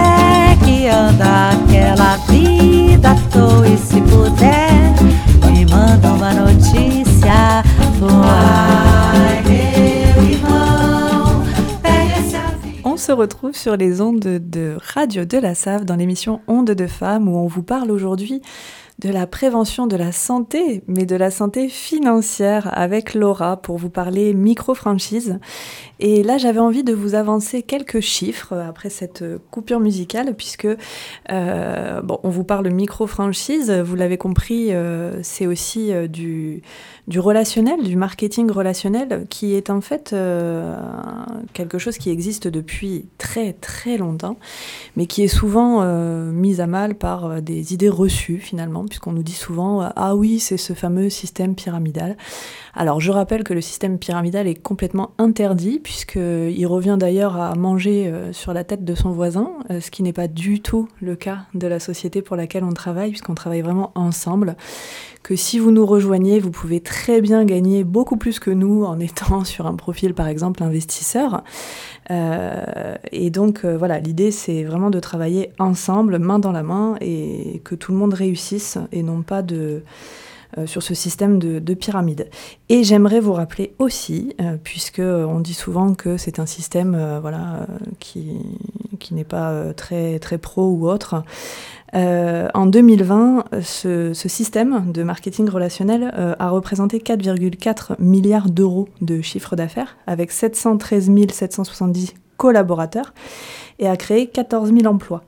retrouve 13.23 13.55
sur 13.55 13.77
les 13.77 14.01
ondes 14.01 14.19
de 14.19 14.77
Radio 14.95 15.25
de 15.25 15.39
la 15.39 15.55
Save 15.55 15.85
dans 15.85 15.95
l'émission 15.95 16.41
Ondes 16.49 16.73
de 16.73 16.87
femmes 16.89 17.29
où 17.29 17.37
on 17.37 17.47
vous 17.47 17.63
parle 17.63 17.93
aujourd'hui 17.93 18.43
de 19.03 19.11
la 19.11 19.27
prévention 19.27 19.89
de 19.89 19.97
la 19.97 20.13
santé, 20.13 20.85
mais 20.87 21.07
de 21.07 21.17
la 21.17 21.33
santé 21.33 21.69
financière 21.69 22.71
avec 22.73 23.15
Laura 23.15 23.57
pour 23.57 23.77
vous 23.77 23.91
parler 23.91 24.33
micro-franchise. 24.33 25.41
Et 25.99 26.23
là, 26.23 26.39
j'avais 26.39 26.61
envie 26.61 26.85
de 26.85 26.93
vous 26.93 27.15
avancer 27.15 27.63
quelques 27.63 28.01
chiffres 28.01 28.57
après 28.57 28.91
cette 28.91 29.25
coupure 29.51 29.81
musicale, 29.81 30.35
puisque 30.37 30.69
euh, 31.31 32.01
bon, 32.03 32.19
on 32.23 32.29
vous 32.29 32.45
parle 32.45 32.71
micro-franchise. 32.71 33.71
Vous 33.71 33.97
l'avez 33.97 34.19
compris, 34.19 34.73
euh, 34.73 35.21
c'est 35.23 35.47
aussi 35.47 35.93
euh, 35.93 36.07
du, 36.07 36.63
du 37.09 37.19
relationnel, 37.19 37.83
du 37.83 37.97
marketing 37.97 38.51
relationnel, 38.51 39.27
qui 39.31 39.55
est 39.55 39.69
en 39.69 39.81
fait 39.81 40.15
quelque 41.53 41.79
chose 41.79 41.99
qui 41.99 42.11
existe 42.11 42.47
depuis 42.47 43.07
très 43.19 43.53
très 43.53 43.97
longtemps, 43.97 44.37
mais 44.97 45.07
qui 45.07 45.23
est 45.23 45.29
souvent 45.29 45.85
mis 46.33 46.61
à 46.61 46.67
mal 46.67 46.95
par 46.95 47.43
des 47.43 47.75
idées 47.75 47.89
reçues 47.89 48.39
finalement 48.39 48.85
puisqu'on 48.93 49.13
nous 49.13 49.23
dit 49.23 49.33
souvent 49.33 49.91
Ah 49.97 50.15
oui, 50.15 50.39
c'est 50.39 50.59
ce 50.59 50.75
fameux 50.75 51.09
système 51.09 51.55
pyramidal. 51.55 52.19
Alors 52.75 53.01
je 53.01 53.11
rappelle 53.11 53.43
que 53.43 53.55
le 53.55 53.63
système 53.63 53.99
pyramidal 53.99 54.47
est 54.47 54.55
complètement 54.55 55.13
interdit, 55.17 55.79
puisqu'il 55.79 56.67
revient 56.67 56.99
d'ailleurs 57.01 57.41
à 57.41 57.55
manger 57.55 58.09
euh, 58.09 58.35
sur 58.35 58.53
la 58.53 58.65
tête 58.65 58.85
de 58.85 58.95
son 58.95 59.11
voisin, 59.11 59.51
euh, 59.71 59.81
ce 59.81 59.91
qui 59.91 60.03
n'est 60.03 60.13
pas 60.13 60.29
du 60.29 60.61
tout 60.61 60.89
le 61.01 61.17
cas 61.17 61.47
de 61.55 61.67
la 61.67 61.81
société 61.81 62.21
pour 62.21 62.37
laquelle 62.37 62.65
on 62.65 62.75
travaille, 62.75 63.11
puisqu'on 63.11 63.35
travaille 63.35 63.63
vraiment 63.63 63.93
ensemble. 63.95 64.57
Que 65.23 65.37
si 65.37 65.59
vous 65.59 65.71
nous 65.71 65.87
rejoignez, 65.87 66.41
vous 66.41 66.51
pouvez 66.51 66.81
très 66.81 67.21
bien 67.21 67.45
gagner 67.45 67.85
beaucoup 67.85 68.17
plus 68.17 68.39
que 68.39 68.51
nous 68.51 68.85
en 68.85 68.99
étant 69.01 69.45
sur 69.45 69.67
un 69.67 69.75
profil 69.75 70.15
par 70.15 70.27
exemple 70.27 70.63
investisseur. 70.63 71.45
Euh, 72.11 72.97
et 73.13 73.31
donc 73.31 73.65
voilà, 73.65 73.99
l'idée 74.01 74.31
c'est 74.31 74.65
vraiment 74.65 74.91
de 74.91 75.01
travailler 75.01 75.53
ensemble, 75.59 76.19
main 76.19 76.39
dans 76.39 76.53
la 76.53 76.63
main, 76.63 76.97
et 77.01 77.61
que 77.65 77.75
tout 77.75 77.93
le 77.93 77.99
monde 77.99 78.15
réussisse, 78.15 78.79
et 78.91 79.03
non 79.03 79.23
pas 79.23 79.43
de 79.43 79.83
euh, 80.59 80.67
sur 80.67 80.83
ce 80.83 80.93
système 80.93 81.39
de, 81.39 81.75
pyramide. 81.75 82.29
Et 82.69 82.85
j'aimerais 82.85 83.21
vous 83.21 83.33
rappeler 83.33 83.75
aussi, 83.79 84.37
euh, 84.39 84.59
puisque 84.63 84.99
on 84.99 85.41
dit 85.41 85.55
souvent 85.55 85.95
que 85.95 86.19
c'est 86.19 86.41
un 86.41 86.45
système 86.45 86.95
euh, 86.95 87.21
voilà, 87.21 87.67
qui, 88.01 88.37
n'est 89.13 89.25
pas 89.25 89.73
très 89.75 90.19
pro 90.39 90.69
ou 90.69 90.91
autre, 90.91 91.25
en 91.95 92.67
2020, 92.67 93.45
ce, 93.63 94.13
système 94.15 94.93
de 94.93 95.03
marketing 95.03 95.49
relationnel 95.49 96.37
a 96.39 96.51
représenté 96.51 96.99
4,4 96.99 97.97
milliards 97.99 98.49
d'euros 98.49 98.89
de 99.01 99.21
chiffre 99.21 99.57
d'affaires 99.57 99.97
avec 100.07 100.31
713 100.31 101.11
770 101.31 102.15
collaborateurs 102.37 103.13
et 103.79 103.89
a 103.89 103.97
créé 103.97 104.27
14 104.27 104.73
000 104.73 104.87
emplois. 104.87 105.23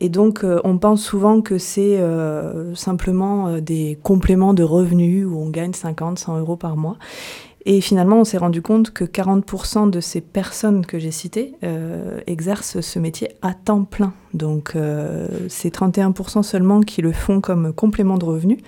Et 0.00 0.08
donc, 0.08 0.44
euh, 0.44 0.60
on 0.64 0.78
pense 0.78 1.02
souvent 1.02 1.40
que 1.40 1.58
c'est 1.58 1.98
euh, 1.98 2.74
simplement 2.74 3.48
euh, 3.48 3.60
des 3.60 3.98
compléments 4.02 4.54
de 4.54 4.62
revenus 4.62 5.26
où 5.26 5.38
on 5.38 5.50
gagne 5.50 5.72
50, 5.72 6.18
100 6.18 6.38
euros 6.40 6.56
par 6.56 6.76
mois. 6.76 6.96
Et 7.66 7.80
finalement, 7.80 8.20
on 8.20 8.24
s'est 8.24 8.38
rendu 8.38 8.60
compte 8.60 8.90
que 8.90 9.04
40% 9.04 9.88
de 9.88 10.00
ces 10.00 10.20
personnes 10.20 10.84
que 10.84 10.98
j'ai 10.98 11.10
citées 11.10 11.54
exercent 12.26 12.80
ce 12.80 12.98
métier 12.98 13.30
à 13.40 13.54
temps 13.54 13.84
plein. 13.84 14.12
Donc, 14.34 14.76
c'est 15.48 15.74
31% 15.74 16.42
seulement 16.42 16.80
qui 16.80 17.00
le 17.00 17.12
font 17.12 17.40
comme 17.40 17.72
complément 17.72 18.18
de 18.18 18.24
revenus 18.26 18.58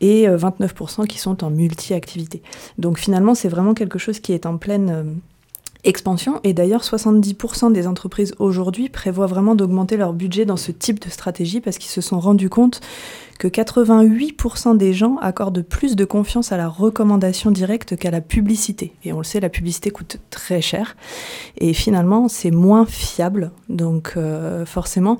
et 0.00 0.26
29% 0.26 1.06
qui 1.06 1.18
sont 1.18 1.42
en 1.42 1.50
multi-activité. 1.50 2.42
Donc 2.76 2.98
finalement, 2.98 3.34
c'est 3.34 3.48
vraiment 3.48 3.72
quelque 3.72 3.98
chose 3.98 4.20
qui 4.20 4.32
est 4.32 4.46
en 4.46 4.58
pleine 4.58 5.20
expansion. 5.84 6.40
Et 6.44 6.52
d'ailleurs, 6.52 6.82
70% 6.82 7.72
des 7.72 7.86
entreprises 7.86 8.34
aujourd'hui 8.38 8.88
prévoient 8.88 9.26
vraiment 9.26 9.54
d'augmenter 9.54 9.96
leur 9.96 10.12
budget 10.12 10.44
dans 10.44 10.56
ce 10.56 10.72
type 10.72 11.00
de 11.00 11.10
stratégie 11.10 11.60
parce 11.60 11.78
qu'ils 11.78 11.90
se 11.90 12.00
sont 12.00 12.20
rendus 12.20 12.48
compte 12.48 12.80
que 13.38 13.48
88% 13.48 14.76
des 14.76 14.92
gens 14.92 15.16
accordent 15.16 15.62
plus 15.62 15.96
de 15.96 16.04
confiance 16.04 16.52
à 16.52 16.56
la 16.56 16.68
recommandation 16.68 17.50
directe 17.50 17.96
qu'à 17.96 18.10
la 18.10 18.20
publicité. 18.20 18.94
Et 19.04 19.12
on 19.12 19.18
le 19.18 19.24
sait, 19.24 19.40
la 19.40 19.48
publicité 19.48 19.90
coûte 19.90 20.18
très 20.30 20.60
cher. 20.60 20.96
Et 21.58 21.72
finalement, 21.72 22.28
c'est 22.28 22.52
moins 22.52 22.86
fiable. 22.86 23.50
Donc 23.68 24.14
euh, 24.16 24.64
forcément, 24.64 25.18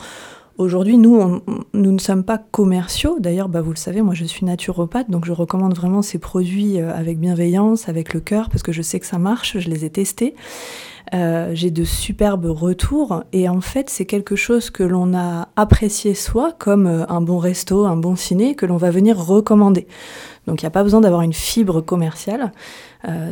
Aujourd'hui, 0.58 0.98
nous, 0.98 1.40
nous 1.72 1.92
ne 1.92 1.98
sommes 1.98 2.24
pas 2.24 2.36
commerciaux. 2.36 3.16
D'ailleurs, 3.18 3.48
bah, 3.48 3.62
vous 3.62 3.70
le 3.70 3.76
savez, 3.76 4.02
moi 4.02 4.12
je 4.14 4.24
suis 4.24 4.44
naturopathe, 4.44 5.10
donc 5.10 5.24
je 5.24 5.32
recommande 5.32 5.74
vraiment 5.74 6.02
ces 6.02 6.18
produits 6.18 6.78
euh, 6.78 6.94
avec 6.94 7.18
bienveillance, 7.18 7.88
avec 7.88 8.12
le 8.12 8.20
cœur, 8.20 8.50
parce 8.50 8.62
que 8.62 8.70
je 8.70 8.82
sais 8.82 9.00
que 9.00 9.06
ça 9.06 9.18
marche, 9.18 9.58
je 9.58 9.70
les 9.70 9.86
ai 9.86 9.90
testés. 9.90 10.34
Euh, 11.14 11.50
j'ai 11.54 11.70
de 11.70 11.84
superbes 11.84 12.46
retours 12.46 13.24
et 13.32 13.48
en 13.48 13.60
fait 13.60 13.90
c'est 13.90 14.06
quelque 14.06 14.36
chose 14.36 14.70
que 14.70 14.82
l'on 14.82 15.14
a 15.14 15.48
apprécié 15.56 16.14
soi 16.14 16.52
comme 16.58 16.86
euh, 16.86 17.04
un 17.08 17.20
bon 17.20 17.38
resto, 17.38 17.86
un 17.86 17.96
bon 17.96 18.14
ciné 18.14 18.54
que 18.54 18.66
l'on 18.66 18.76
va 18.76 18.90
venir 18.90 19.18
recommander. 19.18 19.86
Donc 20.46 20.62
il 20.62 20.64
n'y 20.64 20.68
a 20.68 20.70
pas 20.70 20.82
besoin 20.82 21.00
d'avoir 21.00 21.22
une 21.22 21.32
fibre 21.32 21.80
commerciale. 21.80 22.52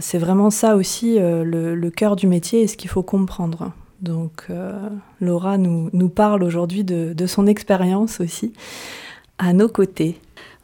c'est 0.01 0.19
vraiment 0.19 0.51
ça 0.51 0.77
aussi 0.77 1.19
le, 1.19 1.75
le 1.75 1.91
cœur 1.91 2.15
du 2.17 2.27
métier 2.29 2.63
et 2.63 2.67
ce 2.67 2.77
qu'il 2.77 2.91
faut 2.91 3.03
comprendre. 3.03 3.73
Donc 4.03 4.47
euh, 4.49 4.89
Laura 5.21 5.59
nous, 5.59 6.09
parle 6.09 6.43
aujourd'hui 6.43 6.85
de, 6.85 7.27
son 7.27 7.47
expérience 7.47 8.21
aussi 8.21 8.53
à 9.39 9.53
nos 9.53 9.69
côtés. 9.69 10.19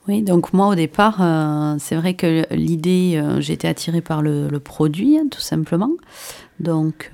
Oui, 0.09 0.23
donc 0.23 0.53
moi 0.53 0.69
au 0.69 0.75
départ, 0.77 1.21
euh, 1.21 1.77
c'est 1.81 1.97
vrai 1.97 2.15
que 2.15 2.47
l'idée, 2.55 3.15
euh, 3.17 3.41
j'étais 3.41 3.67
attirée 3.67 4.01
par 4.01 4.23
le, 4.23 4.49
le 4.49 4.61
produit, 4.61 5.19
hein, 5.19 5.27
tout 5.31 5.41
simplement. 5.41 5.91
Donc 6.61 7.11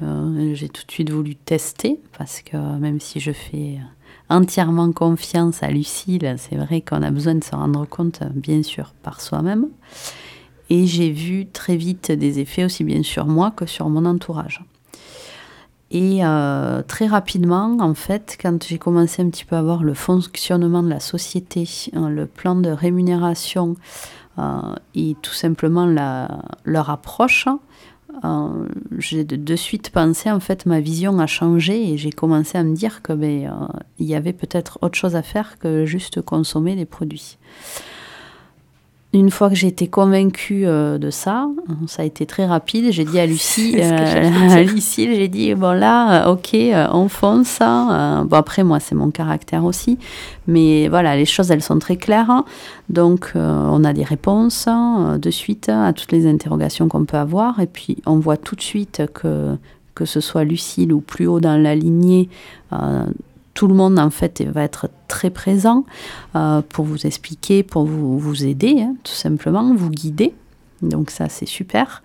j'ai 0.52 0.68
tout 0.68 0.86
de 0.86 0.92
suite 0.92 1.10
voulu 1.10 1.34
tester, 1.34 1.98
parce 2.16 2.42
que 2.42 2.56
même 2.78 3.00
si 3.00 3.18
je 3.18 3.32
fais 3.32 3.78
entièrement 4.28 4.92
confiance 4.92 5.64
à 5.64 5.68
Lucille, 5.68 6.36
c'est 6.38 6.54
vrai 6.54 6.80
qu'on 6.80 7.02
a 7.02 7.10
besoin 7.10 7.34
de 7.34 7.42
se 7.42 7.54
rendre 7.54 7.84
compte, 7.86 8.22
bien 8.34 8.62
sûr, 8.62 8.94
par 9.02 9.20
soi-même. 9.20 9.68
Et 10.70 10.86
j'ai 10.86 11.10
vu 11.10 11.46
très 11.46 11.76
vite 11.76 12.12
des 12.12 12.38
effets 12.38 12.64
aussi 12.64 12.84
bien 12.84 13.02
sur 13.02 13.26
moi 13.26 13.50
que 13.50 13.66
sur 13.66 13.88
mon 13.88 14.04
entourage. 14.04 14.62
Et 15.94 16.24
euh, 16.24 16.80
très 16.88 17.06
rapidement, 17.06 17.76
en 17.78 17.92
fait, 17.92 18.38
quand 18.40 18.64
j'ai 18.64 18.78
commencé 18.78 19.20
un 19.20 19.28
petit 19.28 19.44
peu 19.44 19.56
à 19.56 19.62
voir 19.62 19.84
le 19.84 19.92
fonctionnement 19.92 20.82
de 20.82 20.88
la 20.88 21.00
société, 21.00 21.68
hein, 21.92 22.08
le 22.08 22.24
plan 22.24 22.54
de 22.54 22.70
rémunération 22.70 23.76
euh, 24.38 24.74
et 24.94 25.14
tout 25.20 25.34
simplement 25.34 25.84
leur 26.64 26.88
approche, 26.88 27.46
euh, 28.24 28.68
j'ai 28.96 29.24
de, 29.24 29.56
suite 29.56 29.90
pensé, 29.90 30.30
en 30.30 30.40
fait, 30.40 30.64
ma 30.64 30.80
vision 30.80 31.18
a 31.18 31.26
changé 31.26 31.92
et 31.92 31.98
j'ai 31.98 32.10
commencé 32.10 32.56
à 32.56 32.64
me 32.64 32.74
dire 32.74 33.02
qu'il 33.02 33.16
ben, 33.16 33.68
il 33.98 34.06
y 34.06 34.14
avait 34.14 34.32
peut-être 34.32 34.78
autre 34.80 34.96
chose 34.96 35.14
à 35.14 35.22
faire 35.22 35.58
que 35.58 35.84
juste 35.84 36.22
consommer 36.22 36.74
des 36.74 36.86
produits. 36.86 37.36
Une 39.14 39.30
fois 39.30 39.50
que 39.50 39.54
j'ai 39.54 39.66
été 39.66 39.88
convaincue 39.88 40.66
euh, 40.66 40.96
de 40.96 41.10
ça, 41.10 41.46
ça 41.86 42.00
a 42.02 42.04
été 42.06 42.24
très 42.24 42.46
rapide. 42.46 42.90
J'ai 42.92 43.04
dit 43.04 43.20
à 43.20 43.26
Lucie, 43.32 43.76
euh, 43.78 44.50
à 44.50 44.62
Lucie, 44.62 45.14
j'ai 45.14 45.28
dit 45.28 45.54
bon 45.54 45.78
là, 45.78 46.26
euh, 46.26 46.32
ok, 46.32 46.56
on 46.92 47.08
fonce. 47.08 47.58
Hein. 47.60 48.24
bon 48.26 48.36
après 48.36 48.64
moi 48.64 48.80
c'est 48.80 48.94
mon 48.94 49.10
caractère 49.10 49.64
aussi, 49.64 49.98
mais 50.46 50.88
voilà 50.88 51.14
les 51.14 51.26
choses 51.26 51.50
elles 51.50 51.62
sont 51.62 51.78
très 51.78 51.96
claires. 51.96 52.30
Hein. 52.30 52.46
Donc 52.88 53.32
on 53.34 53.84
a 53.84 53.92
des 53.92 54.04
réponses 54.04 54.66
hein, 54.66 55.18
de 55.20 55.30
suite 55.30 55.68
à 55.68 55.92
toutes 55.92 56.12
les 56.12 56.26
interrogations 56.26 56.88
qu'on 56.88 57.04
peut 57.04 57.18
avoir, 57.18 57.60
et 57.60 57.66
puis 57.66 57.98
on 58.06 58.16
voit 58.16 58.38
tout 58.38 58.56
de 58.56 58.62
suite 58.62 59.02
que 59.12 59.56
que 59.94 60.06
ce 60.06 60.20
soit 60.20 60.44
Lucille 60.44 60.90
ou 60.90 61.02
plus 61.02 61.26
haut 61.26 61.38
dans 61.38 61.58
la 61.58 61.74
lignée 61.74 62.30
tout 63.54 63.66
le 63.66 63.74
monde 63.74 63.98
en 63.98 64.10
fait 64.10 64.42
va 64.42 64.62
être 64.62 64.88
très 65.08 65.30
présent 65.30 65.84
euh, 66.36 66.62
pour 66.68 66.84
vous 66.84 67.06
expliquer, 67.06 67.62
pour 67.62 67.84
vous, 67.84 68.44
aider, 68.44 68.80
hein, 68.80 68.94
tout 69.04 69.12
simplement, 69.12 69.74
vous 69.74 69.90
guider. 69.90 70.34
Donc 70.80 71.10
ça 71.10 71.28
c'est 71.28 71.46
super. 71.46 72.02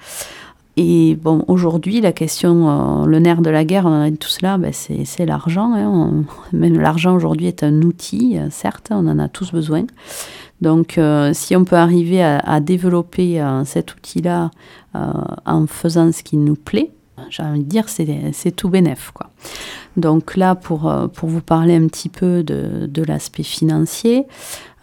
Et 0.79 1.15
bon, 1.15 1.43
aujourd'hui, 1.47 2.01
la 2.01 2.11
question, 2.11 2.69
euh, 3.01 3.05
le 3.07 3.17
nerf 3.17 3.41
de 3.41 3.49
la 3.49 3.65
guerre, 3.65 3.89
tout 4.19 4.29
cela, 4.29 4.59
ben 4.59 4.71
c'est 4.71 5.25
l'argent. 5.25 5.73
Hein. 5.73 6.23
Même 6.53 6.79
l'argent 6.79 7.15
aujourd'hui 7.15 7.47
est 7.47 7.63
un 7.63 7.81
outil, 7.81 8.37
euh, 8.37 8.49
certes, 8.51 8.89
on 8.91 9.07
en 9.07 9.17
a 9.17 9.27
tous 9.27 9.51
besoin. 9.51 9.85
Donc, 10.61 10.99
si 11.33 11.55
on 11.55 11.65
peut 11.65 11.75
arriver 11.75 12.23
à 12.23 12.59
développer 12.61 13.39
cet 13.63 13.93
outil-là 13.93 14.49
en 14.95 15.67
faisant 15.67 16.11
ce 16.11 16.23
qui 16.23 16.35
nous 16.35 16.55
plaît, 16.55 16.89
j'ai 17.29 17.43
envie 17.43 17.63
de 17.63 17.69
dire, 17.69 17.85
c'est 17.87 18.51
tout 18.55 18.69
bénef. 18.69 19.11
Quoi. 19.13 19.29
Donc 19.95 20.35
là, 20.35 20.55
pour, 20.55 20.93
pour 21.13 21.29
vous 21.29 21.41
parler 21.41 21.75
un 21.75 21.87
petit 21.87 22.09
peu 22.09 22.43
de, 22.43 22.87
de 22.87 23.03
l'aspect 23.03 23.43
financier, 23.43 24.25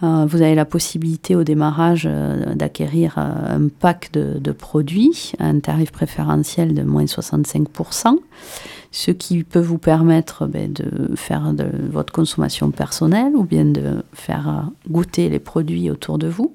vous 0.03 0.43
avez 0.43 0.55
la 0.55 0.67
possibilité 0.67 1.35
au 1.35 1.45
démarrage 1.45 2.07
d'acquérir 2.55 3.17
un 3.17 3.69
pack 3.69 4.11
de, 4.13 4.39
de, 4.39 4.53
produits 4.53 5.33
à 5.39 5.47
un 5.47 5.61
tarif 5.61 5.93
préférentiel 5.93 6.75
de 6.75 6.83
moins 6.83 7.05
65% 7.05 8.19
ce 8.95 9.11
qui 9.11 9.43
peut 9.43 9.61
vous 9.61 9.79
permettre 9.79 10.47
ben, 10.47 10.73
de 10.73 11.17
faire 11.17 11.53
de 11.53 11.67
votre 11.91 12.13
consommation 12.13 12.71
personnelle 12.71 13.35
ou 13.35 13.43
bien 13.43 13.65
de 13.65 14.05
faire 14.13 14.71
goûter 14.89 15.29
les 15.29 15.41
produits 15.41 15.91
autour 15.91 16.17
de 16.17 16.29
vous. 16.29 16.55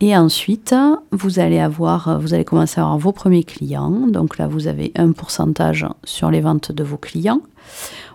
Et 0.00 0.16
ensuite, 0.16 0.74
vous 1.12 1.38
allez 1.38 1.58
avoir, 1.58 2.20
vous 2.20 2.32
allez 2.32 2.44
commencer 2.44 2.80
à 2.80 2.84
avoir 2.84 2.98
vos 2.98 3.12
premiers 3.12 3.44
clients. 3.44 4.06
Donc 4.08 4.38
là, 4.38 4.46
vous 4.46 4.66
avez 4.66 4.92
un 4.96 5.12
pourcentage 5.12 5.86
sur 6.04 6.30
les 6.30 6.40
ventes 6.40 6.72
de 6.72 6.82
vos 6.82 6.96
clients. 6.96 7.42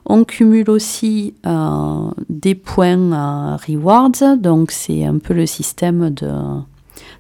On 0.07 0.23
cumule 0.23 0.69
aussi 0.69 1.33
euh, 1.45 2.09
des 2.29 2.55
points 2.55 3.11
euh, 3.11 3.57
rewards. 3.67 4.37
Donc 4.37 4.71
c'est 4.71 5.05
un 5.05 5.17
peu 5.19 5.33
le 5.33 5.45
système 5.45 6.09
de 6.09 6.31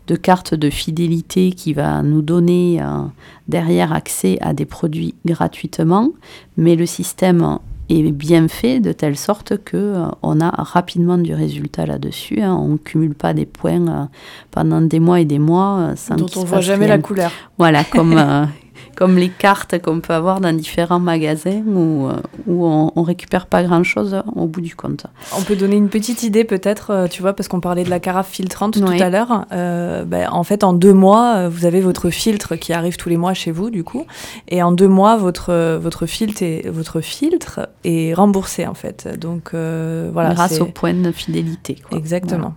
de 0.07 0.15
carte 0.15 0.53
de 0.53 0.69
fidélité 0.69 1.51
qui 1.51 1.73
va 1.73 2.03
nous 2.03 2.21
donner 2.21 2.81
euh, 2.81 3.01
derrière 3.47 3.91
accès 3.91 4.37
à 4.41 4.53
des 4.53 4.65
produits 4.65 5.15
gratuitement, 5.25 6.11
mais 6.57 6.75
le 6.75 6.85
système 6.85 7.59
est 7.89 8.11
bien 8.11 8.47
fait 8.47 8.79
de 8.79 8.91
telle 8.91 9.17
sorte 9.17 9.57
que 9.63 9.77
euh, 9.77 10.05
on 10.23 10.39
a 10.41 10.49
rapidement 10.49 11.17
du 11.17 11.33
résultat 11.33 11.85
là-dessus. 11.85 12.41
Hein. 12.41 12.55
On 12.55 12.69
ne 12.69 12.77
cumule 12.77 13.15
pas 13.15 13.33
des 13.33 13.45
points 13.45 13.87
euh, 13.87 14.05
pendant 14.51 14.81
des 14.81 14.99
mois 14.99 15.19
et 15.19 15.25
des 15.25 15.39
mois 15.39 15.93
sans 15.95 16.15
dont 16.15 16.27
on 16.35 16.43
voit 16.43 16.61
jamais 16.61 16.87
la 16.87 16.97
couleur. 16.97 17.31
Voilà, 17.57 17.83
comme 17.83 18.19
comme 18.95 19.17
les 19.17 19.29
cartes 19.29 19.79
qu'on 19.81 19.99
peut 19.99 20.13
avoir 20.13 20.39
dans 20.39 20.53
différents 20.53 20.99
magasins 20.99 21.61
où, 21.67 22.07
euh, 22.07 22.13
où 22.47 22.65
on, 22.65 22.91
on 22.95 23.03
récupère 23.03 23.45
pas 23.45 23.63
grand-chose 23.63 24.21
au 24.35 24.47
bout 24.47 24.61
du 24.61 24.75
compte. 24.75 25.05
On 25.37 25.41
peut 25.41 25.55
donner 25.55 25.75
une 25.75 25.89
petite 25.89 26.23
idée 26.23 26.43
peut-être, 26.43 26.91
euh, 26.91 27.07
tu 27.07 27.21
vois, 27.21 27.33
parce 27.33 27.47
qu'on 27.47 27.59
parlait 27.59 27.83
de 27.83 27.89
la 27.89 27.99
carafe 27.99 28.29
filtrante 28.29 28.79
tout 28.79 28.85
à 28.85 29.09
l'heure. 29.09 29.45
Euh, 29.51 30.05
ben, 30.05 30.29
en 30.31 30.43
fait, 30.43 30.63
en 30.63 30.73
deux 30.73 30.93
mois, 30.93 31.49
vous 31.49 31.65
avez 31.65 31.81
votre 31.81 32.09
filtre 32.09 32.55
qui 32.55 32.73
arrive 32.73 32.97
tous 32.97 33.09
les 33.09 33.17
mois 33.17 33.33
chez 33.33 33.51
vous, 33.51 33.69
du 33.69 33.83
coup. 33.83 34.05
Et 34.47 34.63
en 34.63 34.71
deux 34.71 34.87
mois, 34.87 35.17
votre, 35.17 35.77
votre, 35.77 36.05
filtre, 36.05 36.41
est, 36.41 36.67
votre 36.69 37.01
filtre 37.01 37.69
est 37.83 38.13
remboursé, 38.13 38.65
en 38.65 38.73
fait. 38.73 39.07
Donc, 39.19 39.51
voilà. 39.53 40.33
Grâce 40.33 40.61
au 40.61 40.65
point 40.65 40.93
de 40.93 41.11
fidélité. 41.11 41.77
Exactement. 41.91 42.55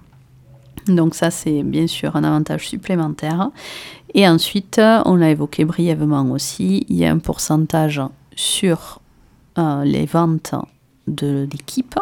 Donc 0.89 1.15
ça, 1.15 1.31
c'est 1.31 1.63
bien 1.63 1.87
sûr 1.87 2.17
un 2.17 2.25
avantage 2.25 2.69
supplémentaire. 2.69 3.51
Et 4.15 4.27
ensuite, 4.27 4.81
on 5.05 5.17
l'a 5.17 5.31
évoqué 5.31 5.65
brièvement 5.65 6.31
aussi, 6.31 6.87
il 6.89 6.97
y 6.97 7.05
a 7.05 7.11
un 7.11 7.19
pourcentage 7.19 8.01
sur 8.35 9.01
euh, 9.59 9.85
les 9.85 10.07
ventes 10.07 10.55
de 11.09 11.49
l'équipe. 11.51 11.99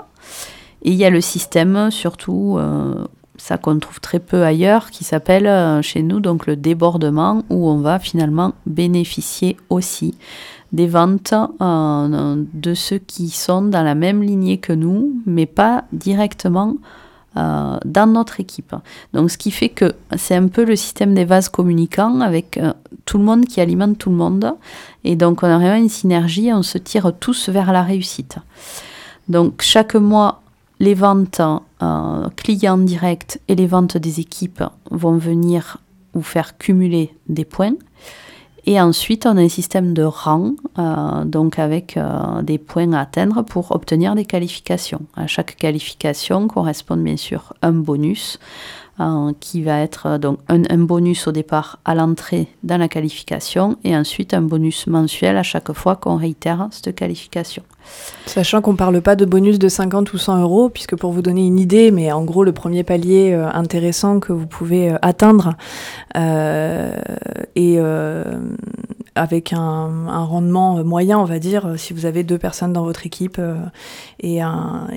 Et 0.83 0.91
il 0.91 0.97
y 0.97 1.05
a 1.05 1.11
le 1.11 1.23
système, 1.23 1.91
surtout, 1.91 2.57
euh, 2.59 3.07
ça 3.39 3.57
qu'on 3.57 3.79
trouve 3.79 4.01
très 4.01 4.21
peu 4.21 4.45
ailleurs, 4.45 4.91
qui 4.91 5.05
s'appelle 5.05 5.47
euh, 5.47 5.81
chez 5.81 6.03
nous 6.03 6.21
donc 6.21 6.47
le 6.47 6.55
débordement, 6.55 7.43
où 7.49 7.69
on 7.69 7.79
va 7.79 7.99
finalement 7.99 8.53
bénéficier 8.67 9.57
aussi 9.71 10.15
des 10.73 10.87
ventes 10.87 11.33
de 11.61 12.75
ceux 12.75 12.99
qui 12.99 13.31
sont 13.31 13.63
dans 13.63 13.83
la 13.83 13.95
même 13.95 14.23
lignée 14.23 14.59
que 14.59 14.73
nous, 14.73 15.23
mais 15.25 15.47
pas 15.47 15.85
directement 15.93 16.77
euh, 17.37 17.77
dans 17.85 18.07
notre 18.07 18.41
équipe. 18.41 18.75
Donc 19.13 19.31
ce 19.31 19.37
qui 19.39 19.51
fait 19.51 19.69
que 19.69 19.95
c'est 20.17 20.35
un 20.35 20.49
peu 20.49 20.65
le 20.65 20.77
système 20.77 21.15
des 21.15 21.25
vases 21.25 21.49
communicants 21.49 22.21
avec 22.21 22.57
euh, 22.57 22.73
tout 23.05 23.19
le 23.19 23.25
monde 23.25 23.45
qui 23.45 23.61
alimente 23.61 23.99
tout 23.99 24.11
le 24.11 24.17
monde. 24.17 24.55
Et 25.05 25.17
donc 25.17 25.43
on 25.43 25.47
a 25.47 25.59
vraiment 25.59 25.77
une 25.77 25.89
synergie, 25.89 26.53
on 26.53 26.63
se 26.63 26.79
tire 26.79 27.13
tous 27.19 27.49
vers 27.49 27.73
la 27.73 27.83
réussite. 27.83 28.39
Donc 29.29 29.63
chaque 29.63 29.97
mois, 29.97 30.41
les 30.81 30.95
ventes 30.95 31.41
euh, 31.83 32.29
clients 32.37 32.79
directs 32.79 33.39
et 33.49 33.55
les 33.55 33.67
ventes 33.67 33.97
des 33.97 34.21
équipes 34.21 34.65
vont 34.91 35.17
venir 35.17 35.79
vous 36.15 36.23
faire 36.23 36.57
cumuler 36.57 37.15
des 37.29 37.45
points. 37.45 37.75
Et 38.69 38.81
ensuite, 38.81 39.27
on 39.27 39.37
a 39.37 39.41
un 39.41 39.49
système 39.49 39.95
de 39.95 40.03
rang, 40.03 40.55
euh, 40.79 41.25
donc 41.25 41.61
avec 41.61 41.97
euh, 41.97 42.43
des 42.43 42.59
points 42.59 42.93
à 42.95 43.01
atteindre 43.01 43.43
pour 43.43 43.71
obtenir 43.71 44.17
des 44.17 44.25
qualifications. 44.25 45.03
À 45.15 45.29
chaque 45.29 45.57
qualification 45.57 46.49
correspond 46.49 46.97
bien 46.97 47.17
sûr 47.17 47.55
un 47.63 47.71
bonus 47.71 48.41
euh, 48.99 49.33
qui 49.41 49.63
va 49.63 49.81
être 49.81 50.07
euh, 50.07 50.19
donc 50.19 50.39
un, 50.49 50.79
bonus 50.79 51.27
au 51.27 51.33
départ 51.33 51.79
à 51.85 51.95
l'entrée 51.95 52.49
dans 52.63 52.79
la 52.79 52.89
qualification 52.89 53.77
et 53.85 53.95
ensuite 53.95 54.33
un 54.33 54.41
bonus 54.41 54.87
mensuel 54.87 55.37
à 55.37 55.43
chaque 55.43 55.71
fois 55.75 55.97
qu'on 55.97 56.17
réitère 56.17 56.69
cette 56.71 56.95
qualification. 56.95 57.63
Sachant 58.25 58.63
qu'on 58.63 58.73
ne 58.73 58.79
parle 58.79 59.03
pas 59.03 59.15
de 59.15 59.27
bonus 59.27 59.59
de 59.59 59.69
50 59.69 60.15
ou 60.15 60.19
100 60.19 60.41
euros, 60.41 60.71
puisque 60.71 60.97
pour 60.97 61.13
vous 61.13 61.21
donner 61.21 61.47
une 61.47 61.59
idée, 61.59 61.91
mais 61.91 62.11
en 62.11 62.25
gros 62.25 62.43
le 62.43 62.53
premier 62.53 62.85
palier 62.85 63.35
euh, 63.35 63.51
intéressant 63.53 64.19
que 64.19 64.33
vous 64.33 64.47
pouvez 64.47 64.97
atteindre 65.03 65.57
et 66.15 67.79
avec 69.15 69.53
un, 69.53 70.25
rendement 70.25 70.83
moyen, 70.85 71.19
on 71.19 71.25
va 71.25 71.39
dire, 71.39 71.75
si 71.77 71.93
vous 71.93 72.07
avez 72.07 72.25
deux 72.25 72.39
personnes 72.39 72.73
dans 72.73 72.85
votre 72.85 73.05
équipe 73.05 73.39
et 74.21 74.41
un 74.41 74.89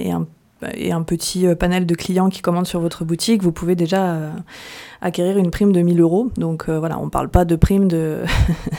et 0.73 0.91
un 0.91 1.03
petit 1.03 1.47
euh, 1.47 1.55
panel 1.55 1.85
de 1.85 1.95
clients 1.95 2.29
qui 2.29 2.41
commandent 2.41 2.67
sur 2.67 2.79
votre 2.79 3.05
boutique, 3.05 3.41
vous 3.43 3.51
pouvez 3.51 3.75
déjà 3.75 4.11
euh, 4.11 4.31
acquérir 5.01 5.37
une 5.37 5.51
prime 5.51 5.71
de 5.71 5.81
1000 5.81 5.99
euros. 6.01 6.31
Donc 6.37 6.65
euh, 6.67 6.79
voilà, 6.79 6.99
on 6.99 7.05
ne 7.05 7.09
parle 7.09 7.29
pas 7.29 7.45
de 7.45 7.55
prime 7.55 7.87
de, 7.87 8.19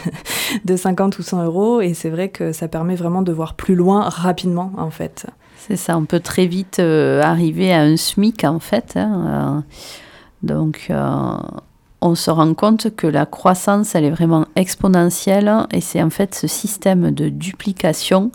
de 0.64 0.76
50 0.76 1.18
ou 1.18 1.22
100 1.22 1.44
euros 1.44 1.80
et 1.80 1.94
c'est 1.94 2.10
vrai 2.10 2.28
que 2.28 2.52
ça 2.52 2.68
permet 2.68 2.96
vraiment 2.96 3.22
de 3.22 3.32
voir 3.32 3.54
plus 3.54 3.74
loin 3.74 4.08
rapidement 4.08 4.72
en 4.76 4.90
fait. 4.90 5.26
C'est 5.56 5.76
ça, 5.76 5.96
on 5.96 6.04
peut 6.04 6.20
très 6.20 6.46
vite 6.46 6.78
arriver 6.78 7.72
à 7.72 7.82
un 7.82 7.96
SMIC 7.96 8.44
en 8.44 8.60
fait. 8.60 8.94
Hein, 8.96 9.62
donc 10.42 10.90
on 12.00 12.14
se 12.14 12.30
rend 12.30 12.54
compte 12.54 12.96
que 12.96 13.06
la 13.06 13.26
croissance, 13.26 13.94
elle 13.94 14.04
est 14.04 14.10
vraiment 14.10 14.46
exponentielle 14.56 15.52
et 15.70 15.82
c'est 15.82 16.02
en 16.02 16.08
fait 16.08 16.34
ce 16.34 16.46
système 16.46 17.10
de 17.10 17.28
duplication 17.28 18.32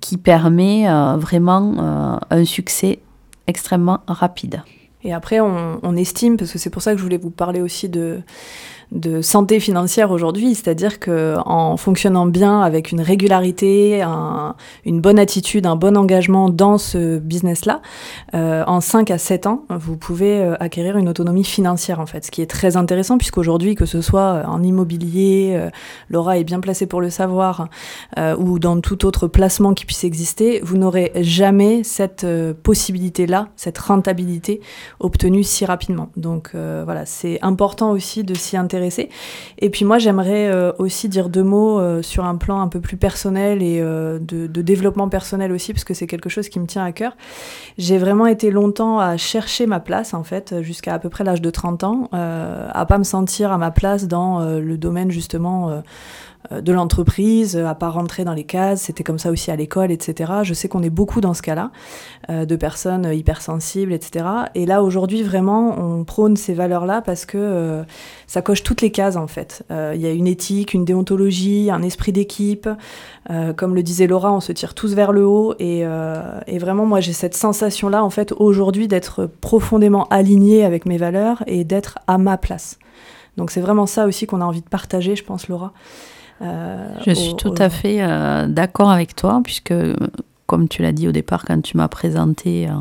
qui 0.00 0.16
permet 0.16 0.88
euh, 0.88 1.16
vraiment 1.16 1.74
euh, 1.78 2.18
un 2.30 2.44
succès 2.44 3.00
extrêmement 3.46 4.00
rapide. 4.06 4.62
Et 5.08 5.14
après, 5.14 5.40
on, 5.40 5.96
estime, 5.96 6.36
parce 6.36 6.52
que 6.52 6.58
c'est 6.58 6.68
pour 6.68 6.82
ça 6.82 6.92
que 6.92 6.98
je 6.98 7.02
voulais 7.02 7.16
vous 7.16 7.30
parler 7.30 7.62
aussi 7.62 7.88
de, 7.88 8.20
santé 9.22 9.58
financière 9.58 10.10
aujourd'hui, 10.10 10.54
c'est-à-dire 10.54 10.98
que 10.98 11.36
en 11.44 11.76
fonctionnant 11.76 12.26
bien 12.26 12.60
avec 12.60 12.92
une 12.92 13.00
régularité, 13.00 14.02
une 14.84 15.00
bonne 15.00 15.18
attitude, 15.18 15.66
un 15.66 15.76
bon 15.76 15.96
engagement 15.96 16.48
dans 16.50 16.78
ce 16.78 17.18
business-là, 17.18 17.80
euh, 18.34 18.64
en 18.66 18.80
5 18.80 19.10
à 19.10 19.18
7 19.18 19.46
ans, 19.46 19.64
vous 19.70 19.96
pouvez 19.96 20.40
euh, 20.40 20.54
acquérir 20.60 20.96
une 20.96 21.08
autonomie 21.08 21.44
financière 21.44 22.00
en 22.00 22.06
fait, 22.06 22.24
ce 22.24 22.30
qui 22.30 22.40
est 22.40 22.50
très 22.50 22.76
intéressant 22.76 23.18
puisqu'aujourd'hui, 23.18 23.74
que 23.74 23.84
ce 23.84 24.00
soit 24.00 24.44
en 24.46 24.62
immobilier, 24.62 25.52
euh, 25.54 25.70
Laura 26.08 26.38
est 26.38 26.44
bien 26.44 26.60
placée 26.60 26.86
pour 26.86 27.00
le 27.00 27.10
savoir, 27.10 27.68
ou 28.38 28.58
dans 28.58 28.80
tout 28.80 29.04
autre 29.04 29.26
placement 29.26 29.74
qui 29.74 29.84
puisse 29.84 30.04
exister, 30.04 30.60
vous 30.62 30.76
n'aurez 30.76 31.12
jamais 31.16 31.82
cette 31.84 32.26
possibilité-là, 32.62 33.48
cette 33.56 33.78
rentabilité 33.78 34.60
obtenue 35.00 35.44
si 35.44 35.64
rapidement. 35.64 36.10
Donc 36.16 36.50
voilà, 36.54 37.06
c'est 37.06 37.38
important 37.42 37.90
aussi 37.90 38.24
de 38.24 38.34
s'y 38.34 38.56
intéresser 38.56 39.08
et 39.58 39.70
puis 39.70 39.84
moi, 39.84 39.98
j'aimerais 39.98 40.48
euh, 40.48 40.72
aussi 40.78 41.08
dire 41.08 41.28
deux 41.28 41.42
mots 41.42 41.78
euh, 41.78 42.02
sur 42.02 42.24
un 42.24 42.36
plan 42.36 42.60
un 42.60 42.68
peu 42.68 42.80
plus 42.80 42.96
personnel 42.96 43.62
et 43.62 43.80
euh, 43.80 44.18
de, 44.20 44.46
développement 44.62 45.08
personnel 45.08 45.52
aussi, 45.52 45.72
parce 45.72 45.84
que 45.84 45.94
c'est 45.94 46.06
quelque 46.06 46.28
chose 46.28 46.48
qui 46.48 46.60
me 46.60 46.66
tient 46.66 46.84
à 46.84 46.92
cœur. 46.92 47.16
J'ai 47.78 47.98
vraiment 47.98 48.26
été 48.26 48.50
longtemps 48.50 48.98
à 48.98 49.16
chercher 49.16 49.66
ma 49.66 49.80
place, 49.80 50.14
en 50.14 50.24
fait, 50.24 50.62
jusqu'à 50.62 50.94
à 50.94 50.98
peu 50.98 51.08
près 51.08 51.24
l'âge 51.24 51.40
de 51.40 51.50
30 51.50 51.84
ans, 51.84 52.08
à 52.12 52.86
pas 52.86 52.98
me 52.98 53.04
sentir 53.04 53.52
à 53.52 53.58
ma 53.58 53.70
place 53.70 54.08
dans 54.08 54.40
le 54.40 54.76
domaine 54.76 55.10
justement 55.10 55.70
euh, 55.70 55.80
de 56.50 56.72
l'entreprise, 56.72 57.56
à 57.56 57.74
pas 57.74 57.90
rentrer 57.90 58.24
dans 58.24 58.32
les 58.32 58.44
cases, 58.44 58.82
c'était 58.82 59.04
comme 59.04 59.18
ça 59.18 59.30
aussi 59.30 59.50
à 59.50 59.56
l'école, 59.56 59.90
etc. 59.90 60.32
Je 60.44 60.54
sais 60.54 60.68
qu'on 60.68 60.82
est 60.82 60.90
beaucoup 60.90 61.20
dans 61.20 61.34
ce 61.34 61.42
cas-là, 61.42 61.70
euh, 62.30 62.46
de 62.46 62.56
personnes 62.56 63.12
hypersensibles, 63.12 63.92
etc. 63.92 64.24
Et 64.54 64.64
là, 64.64 64.82
aujourd'hui, 64.82 65.22
vraiment, 65.22 65.78
on 65.78 66.04
prône 66.04 66.36
ces 66.36 66.54
valeurs-là 66.54 67.02
parce 67.02 67.26
que 67.26 67.38
euh, 67.38 67.82
ça 68.26 68.40
coche 68.40 68.62
toutes 68.62 68.80
les 68.80 68.90
cases, 68.90 69.16
en 69.16 69.26
fait. 69.26 69.64
Il 69.70 70.00
y 70.00 70.06
a 70.06 70.12
une 70.12 70.26
éthique, 70.26 70.74
une 70.74 70.84
déontologie, 70.84 71.70
un 71.70 71.82
esprit 71.82 72.12
d'équipe. 72.12 72.68
comme 73.56 73.74
le 73.74 73.82
disait 73.82 74.06
Laura, 74.06 74.32
on 74.32 74.40
se 74.40 74.52
tire 74.52 74.74
tous 74.74 74.94
vers 74.94 75.12
le 75.12 75.26
haut. 75.26 75.54
Et, 75.58 75.80
et 75.80 76.58
vraiment, 76.58 76.86
moi, 76.86 77.00
j'ai 77.00 77.12
cette 77.12 77.34
sensation-là, 77.34 78.04
en 78.04 78.10
fait, 78.10 78.32
aujourd'hui, 78.32 78.88
d'être 78.88 79.26
profondément 79.26 80.06
alignée 80.08 80.64
avec 80.64 80.86
mes 80.86 80.98
valeurs 80.98 81.42
et 81.46 81.64
d'être 81.64 81.98
à 82.06 82.18
ma 82.18 82.36
place. 82.36 82.78
Donc 83.38 83.50
c'est 83.50 83.60
vraiment 83.60 83.86
ça 83.86 84.06
aussi 84.06 84.26
qu'on 84.26 84.40
a 84.40 84.44
envie 84.44 84.60
de 84.60 84.68
partager, 84.68 85.16
je 85.16 85.24
pense, 85.24 85.48
Laura. 85.48 85.72
Euh, 86.40 86.88
je 87.04 87.12
suis 87.12 87.34
tout 87.36 87.54
à 87.58 87.68
fait 87.68 87.98
euh, 88.00 88.46
d'accord 88.46 88.90
avec 88.90 89.16
toi, 89.16 89.40
puisque, 89.42 89.74
comme 90.46 90.68
tu 90.68 90.82
l'as 90.82 90.92
dit 90.92 91.08
au 91.08 91.12
départ, 91.12 91.44
quand 91.44 91.60
tu 91.60 91.76
m'as 91.76 91.88
présenté 91.88 92.68
euh, 92.68 92.72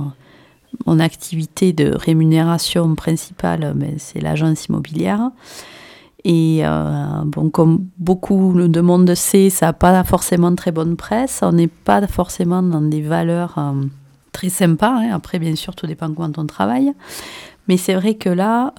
mon 0.85 0.99
activité 0.99 1.73
de 1.73 1.93
rémunération 1.93 2.95
principale, 2.95 3.73
ben, 3.75 3.95
c'est 3.97 4.19
l'agence 4.19 4.65
immobilière. 4.65 5.31
Et 6.23 6.61
bon, 7.23 7.49
comme 7.49 7.87
beaucoup 7.99 8.53
de 8.53 8.81
monde 8.81 9.15
sait, 9.15 9.49
ça 9.49 9.67
n'a 9.67 9.73
pas 9.73 10.03
forcément 10.03 10.53
très 10.55 10.71
bonne 10.71 10.97
presse. 10.97 11.39
On 11.41 11.53
n'est 11.53 11.67
pas 11.67 12.05
forcément 12.05 12.61
dans 12.61 12.81
des 12.81 13.01
valeurs 13.01 13.57
très 14.33 14.49
sympas. 14.49 14.93
Hein. 14.97 15.11
Après, 15.13 15.39
bien 15.39 15.55
sûr, 15.55 15.73
tout 15.73 15.87
dépend 15.87 16.11
quand 16.13 16.37
on 16.37 16.45
travaille. 16.45 16.91
Mais 17.67 17.77
c'est 17.77 17.95
vrai 17.95 18.15
que 18.15 18.29
là, 18.29 18.73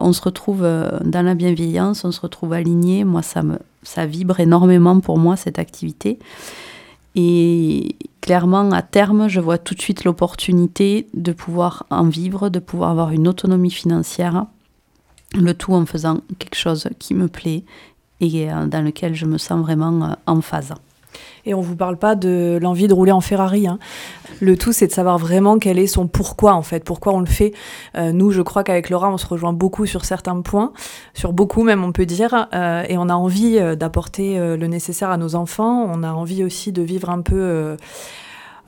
on 0.00 0.12
se 0.12 0.22
retrouve 0.22 0.60
dans 0.60 1.22
la 1.22 1.34
bienveillance, 1.34 2.04
on 2.04 2.12
se 2.12 2.20
retrouve 2.20 2.52
aligné. 2.52 3.04
Moi, 3.04 3.22
ça, 3.22 3.42
me, 3.42 3.58
ça 3.82 4.06
vibre 4.06 4.38
énormément 4.38 5.00
pour 5.00 5.18
moi, 5.18 5.36
cette 5.36 5.58
activité. 5.58 6.18
Et 7.14 7.96
clairement, 8.20 8.70
à 8.70 8.82
terme, 8.82 9.28
je 9.28 9.40
vois 9.40 9.58
tout 9.58 9.74
de 9.74 9.80
suite 9.80 10.04
l'opportunité 10.04 11.08
de 11.14 11.32
pouvoir 11.32 11.86
en 11.90 12.04
vivre, 12.04 12.48
de 12.48 12.60
pouvoir 12.60 12.90
avoir 12.90 13.10
une 13.10 13.26
autonomie 13.26 13.70
financière, 13.70 14.46
le 15.34 15.52
tout 15.54 15.74
en 15.74 15.84
faisant 15.84 16.20
quelque 16.38 16.54
chose 16.54 16.88
qui 16.98 17.14
me 17.14 17.26
plaît 17.26 17.64
et 18.20 18.52
euh, 18.52 18.66
dans 18.66 18.82
lequel 18.82 19.14
je 19.14 19.26
me 19.26 19.38
sens 19.38 19.60
vraiment 19.60 20.04
euh, 20.04 20.14
en 20.26 20.40
phase. 20.40 20.74
Et 21.46 21.54
on 21.54 21.60
ne 21.60 21.64
vous 21.64 21.76
parle 21.76 21.96
pas 21.96 22.14
de 22.14 22.58
l'envie 22.60 22.88
de 22.88 22.94
rouler 22.94 23.12
en 23.12 23.20
Ferrari. 23.20 23.66
Hein. 23.66 23.78
Le 24.40 24.56
tout, 24.56 24.72
c'est 24.72 24.86
de 24.86 24.92
savoir 24.92 25.18
vraiment 25.18 25.58
quel 25.58 25.78
est 25.78 25.86
son 25.86 26.06
pourquoi, 26.06 26.54
en 26.54 26.62
fait, 26.62 26.84
pourquoi 26.84 27.12
on 27.12 27.20
le 27.20 27.26
fait. 27.26 27.52
Euh, 27.96 28.12
nous, 28.12 28.30
je 28.30 28.42
crois 28.42 28.62
qu'avec 28.62 28.90
Laura, 28.90 29.10
on 29.10 29.18
se 29.18 29.26
rejoint 29.26 29.52
beaucoup 29.52 29.86
sur 29.86 30.04
certains 30.04 30.40
points, 30.42 30.72
sur 31.14 31.32
beaucoup 31.32 31.62
même, 31.62 31.82
on 31.82 31.92
peut 31.92 32.06
dire, 32.06 32.48
euh, 32.54 32.84
et 32.88 32.98
on 32.98 33.08
a 33.08 33.14
envie 33.14 33.58
euh, 33.58 33.74
d'apporter 33.74 34.38
le 34.38 34.66
nécessaire 34.66 35.10
à 35.10 35.16
nos 35.16 35.34
enfants. 35.34 35.90
On 35.92 36.02
a 36.02 36.12
envie 36.12 36.44
aussi 36.44 36.72
de 36.72 36.82
vivre 36.82 37.10
un 37.10 37.22
peu 37.22 37.76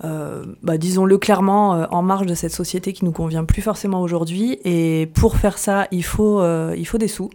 bah, 0.03 0.79
disons-le 0.79 1.19
clairement, 1.19 1.75
euh, 1.75 1.87
en 1.91 2.03
marge 2.03 2.27
de 2.27 2.35
cette 2.35 2.53
société 2.53 2.93
qui 2.93 3.05
nous 3.05 3.13
convient 3.13 3.45
plus 3.45 3.63
forcément 3.63 4.01
aujourd'hui. 4.01 4.59
Et 4.65 5.11
pour 5.15 5.37
faire 5.37 5.59
ça, 5.59 5.87
il 5.91 6.05
faut, 6.05 6.41
euh, 6.41 6.75
il 6.77 6.87
faut 6.87 6.99
des 6.99 7.09
sous. 7.09 7.31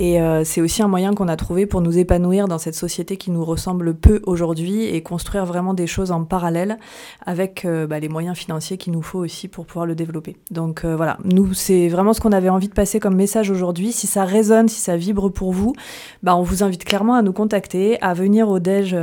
Et 0.00 0.18
c'est 0.44 0.60
aussi 0.60 0.82
un 0.82 0.88
moyen 0.88 1.14
qu'on 1.14 1.28
a 1.28 1.36
trouvé 1.36 1.66
pour 1.66 1.80
nous 1.80 1.98
épanouir 1.98 2.48
dans 2.48 2.58
cette 2.58 2.74
société 2.74 3.16
qui 3.16 3.30
nous 3.30 3.44
ressemble 3.44 3.94
peu 3.94 4.20
aujourd'hui 4.26 4.84
et 4.86 5.02
construire 5.02 5.46
vraiment 5.46 5.72
des 5.72 5.86
choses 5.86 6.10
en 6.10 6.24
parallèle 6.24 6.78
avec 7.24 7.66
bah, 7.88 8.00
les 8.00 8.08
moyens 8.08 8.36
financiers 8.36 8.76
qu'il 8.76 8.92
nous 8.92 9.02
faut 9.02 9.20
aussi 9.20 9.46
pour 9.46 9.66
pouvoir 9.66 9.86
le 9.86 9.94
développer. 9.94 10.36
Donc 10.50 10.84
voilà, 10.84 11.18
nous, 11.24 11.54
c'est 11.54 11.88
vraiment 11.88 12.12
ce 12.12 12.20
qu'on 12.20 12.32
avait 12.32 12.48
envie 12.48 12.68
de 12.68 12.74
passer 12.74 12.98
comme 12.98 13.14
message 13.14 13.50
aujourd'hui. 13.50 13.92
Si 13.92 14.06
ça 14.06 14.24
résonne, 14.24 14.68
si 14.68 14.80
ça 14.80 14.96
vibre 14.96 15.30
pour 15.30 15.52
vous, 15.52 15.74
bah, 16.22 16.36
on 16.36 16.42
vous 16.42 16.64
invite 16.64 16.84
clairement 16.84 17.14
à 17.14 17.22
nous 17.22 17.32
contacter, 17.32 18.00
à 18.02 18.14
venir 18.14 18.48
au 18.48 18.58
déj 18.58 18.96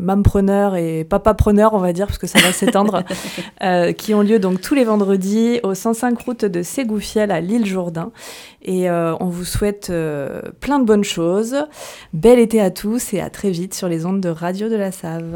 mampreneur 0.00 0.76
et 0.76 1.04
papapreneur, 1.04 1.74
on 1.74 1.78
va 1.78 1.92
dire, 1.92 2.06
parce 2.06 2.18
que 2.18 2.26
ça 2.26 2.39
euh, 3.62 3.92
qui 3.92 4.14
ont 4.14 4.22
lieu 4.22 4.38
donc 4.38 4.60
tous 4.60 4.74
les 4.74 4.84
vendredis 4.84 5.60
au 5.62 5.74
105 5.74 6.18
route 6.18 6.44
de 6.44 6.62
Ségoufiel 6.62 7.30
à 7.30 7.40
l'île 7.40 7.66
Jourdain. 7.66 8.10
Et 8.62 8.90
euh, 8.90 9.14
on 9.20 9.26
vous 9.26 9.44
souhaite 9.44 9.88
euh, 9.90 10.42
plein 10.60 10.78
de 10.78 10.84
bonnes 10.84 11.04
choses. 11.04 11.56
Bel 12.12 12.38
été 12.38 12.60
à 12.60 12.70
tous 12.70 13.14
et 13.14 13.20
à 13.20 13.30
très 13.30 13.50
vite 13.50 13.74
sur 13.74 13.88
les 13.88 14.06
ondes 14.06 14.20
de 14.20 14.28
Radio 14.28 14.68
de 14.68 14.76
la 14.76 14.92
Save. 14.92 15.28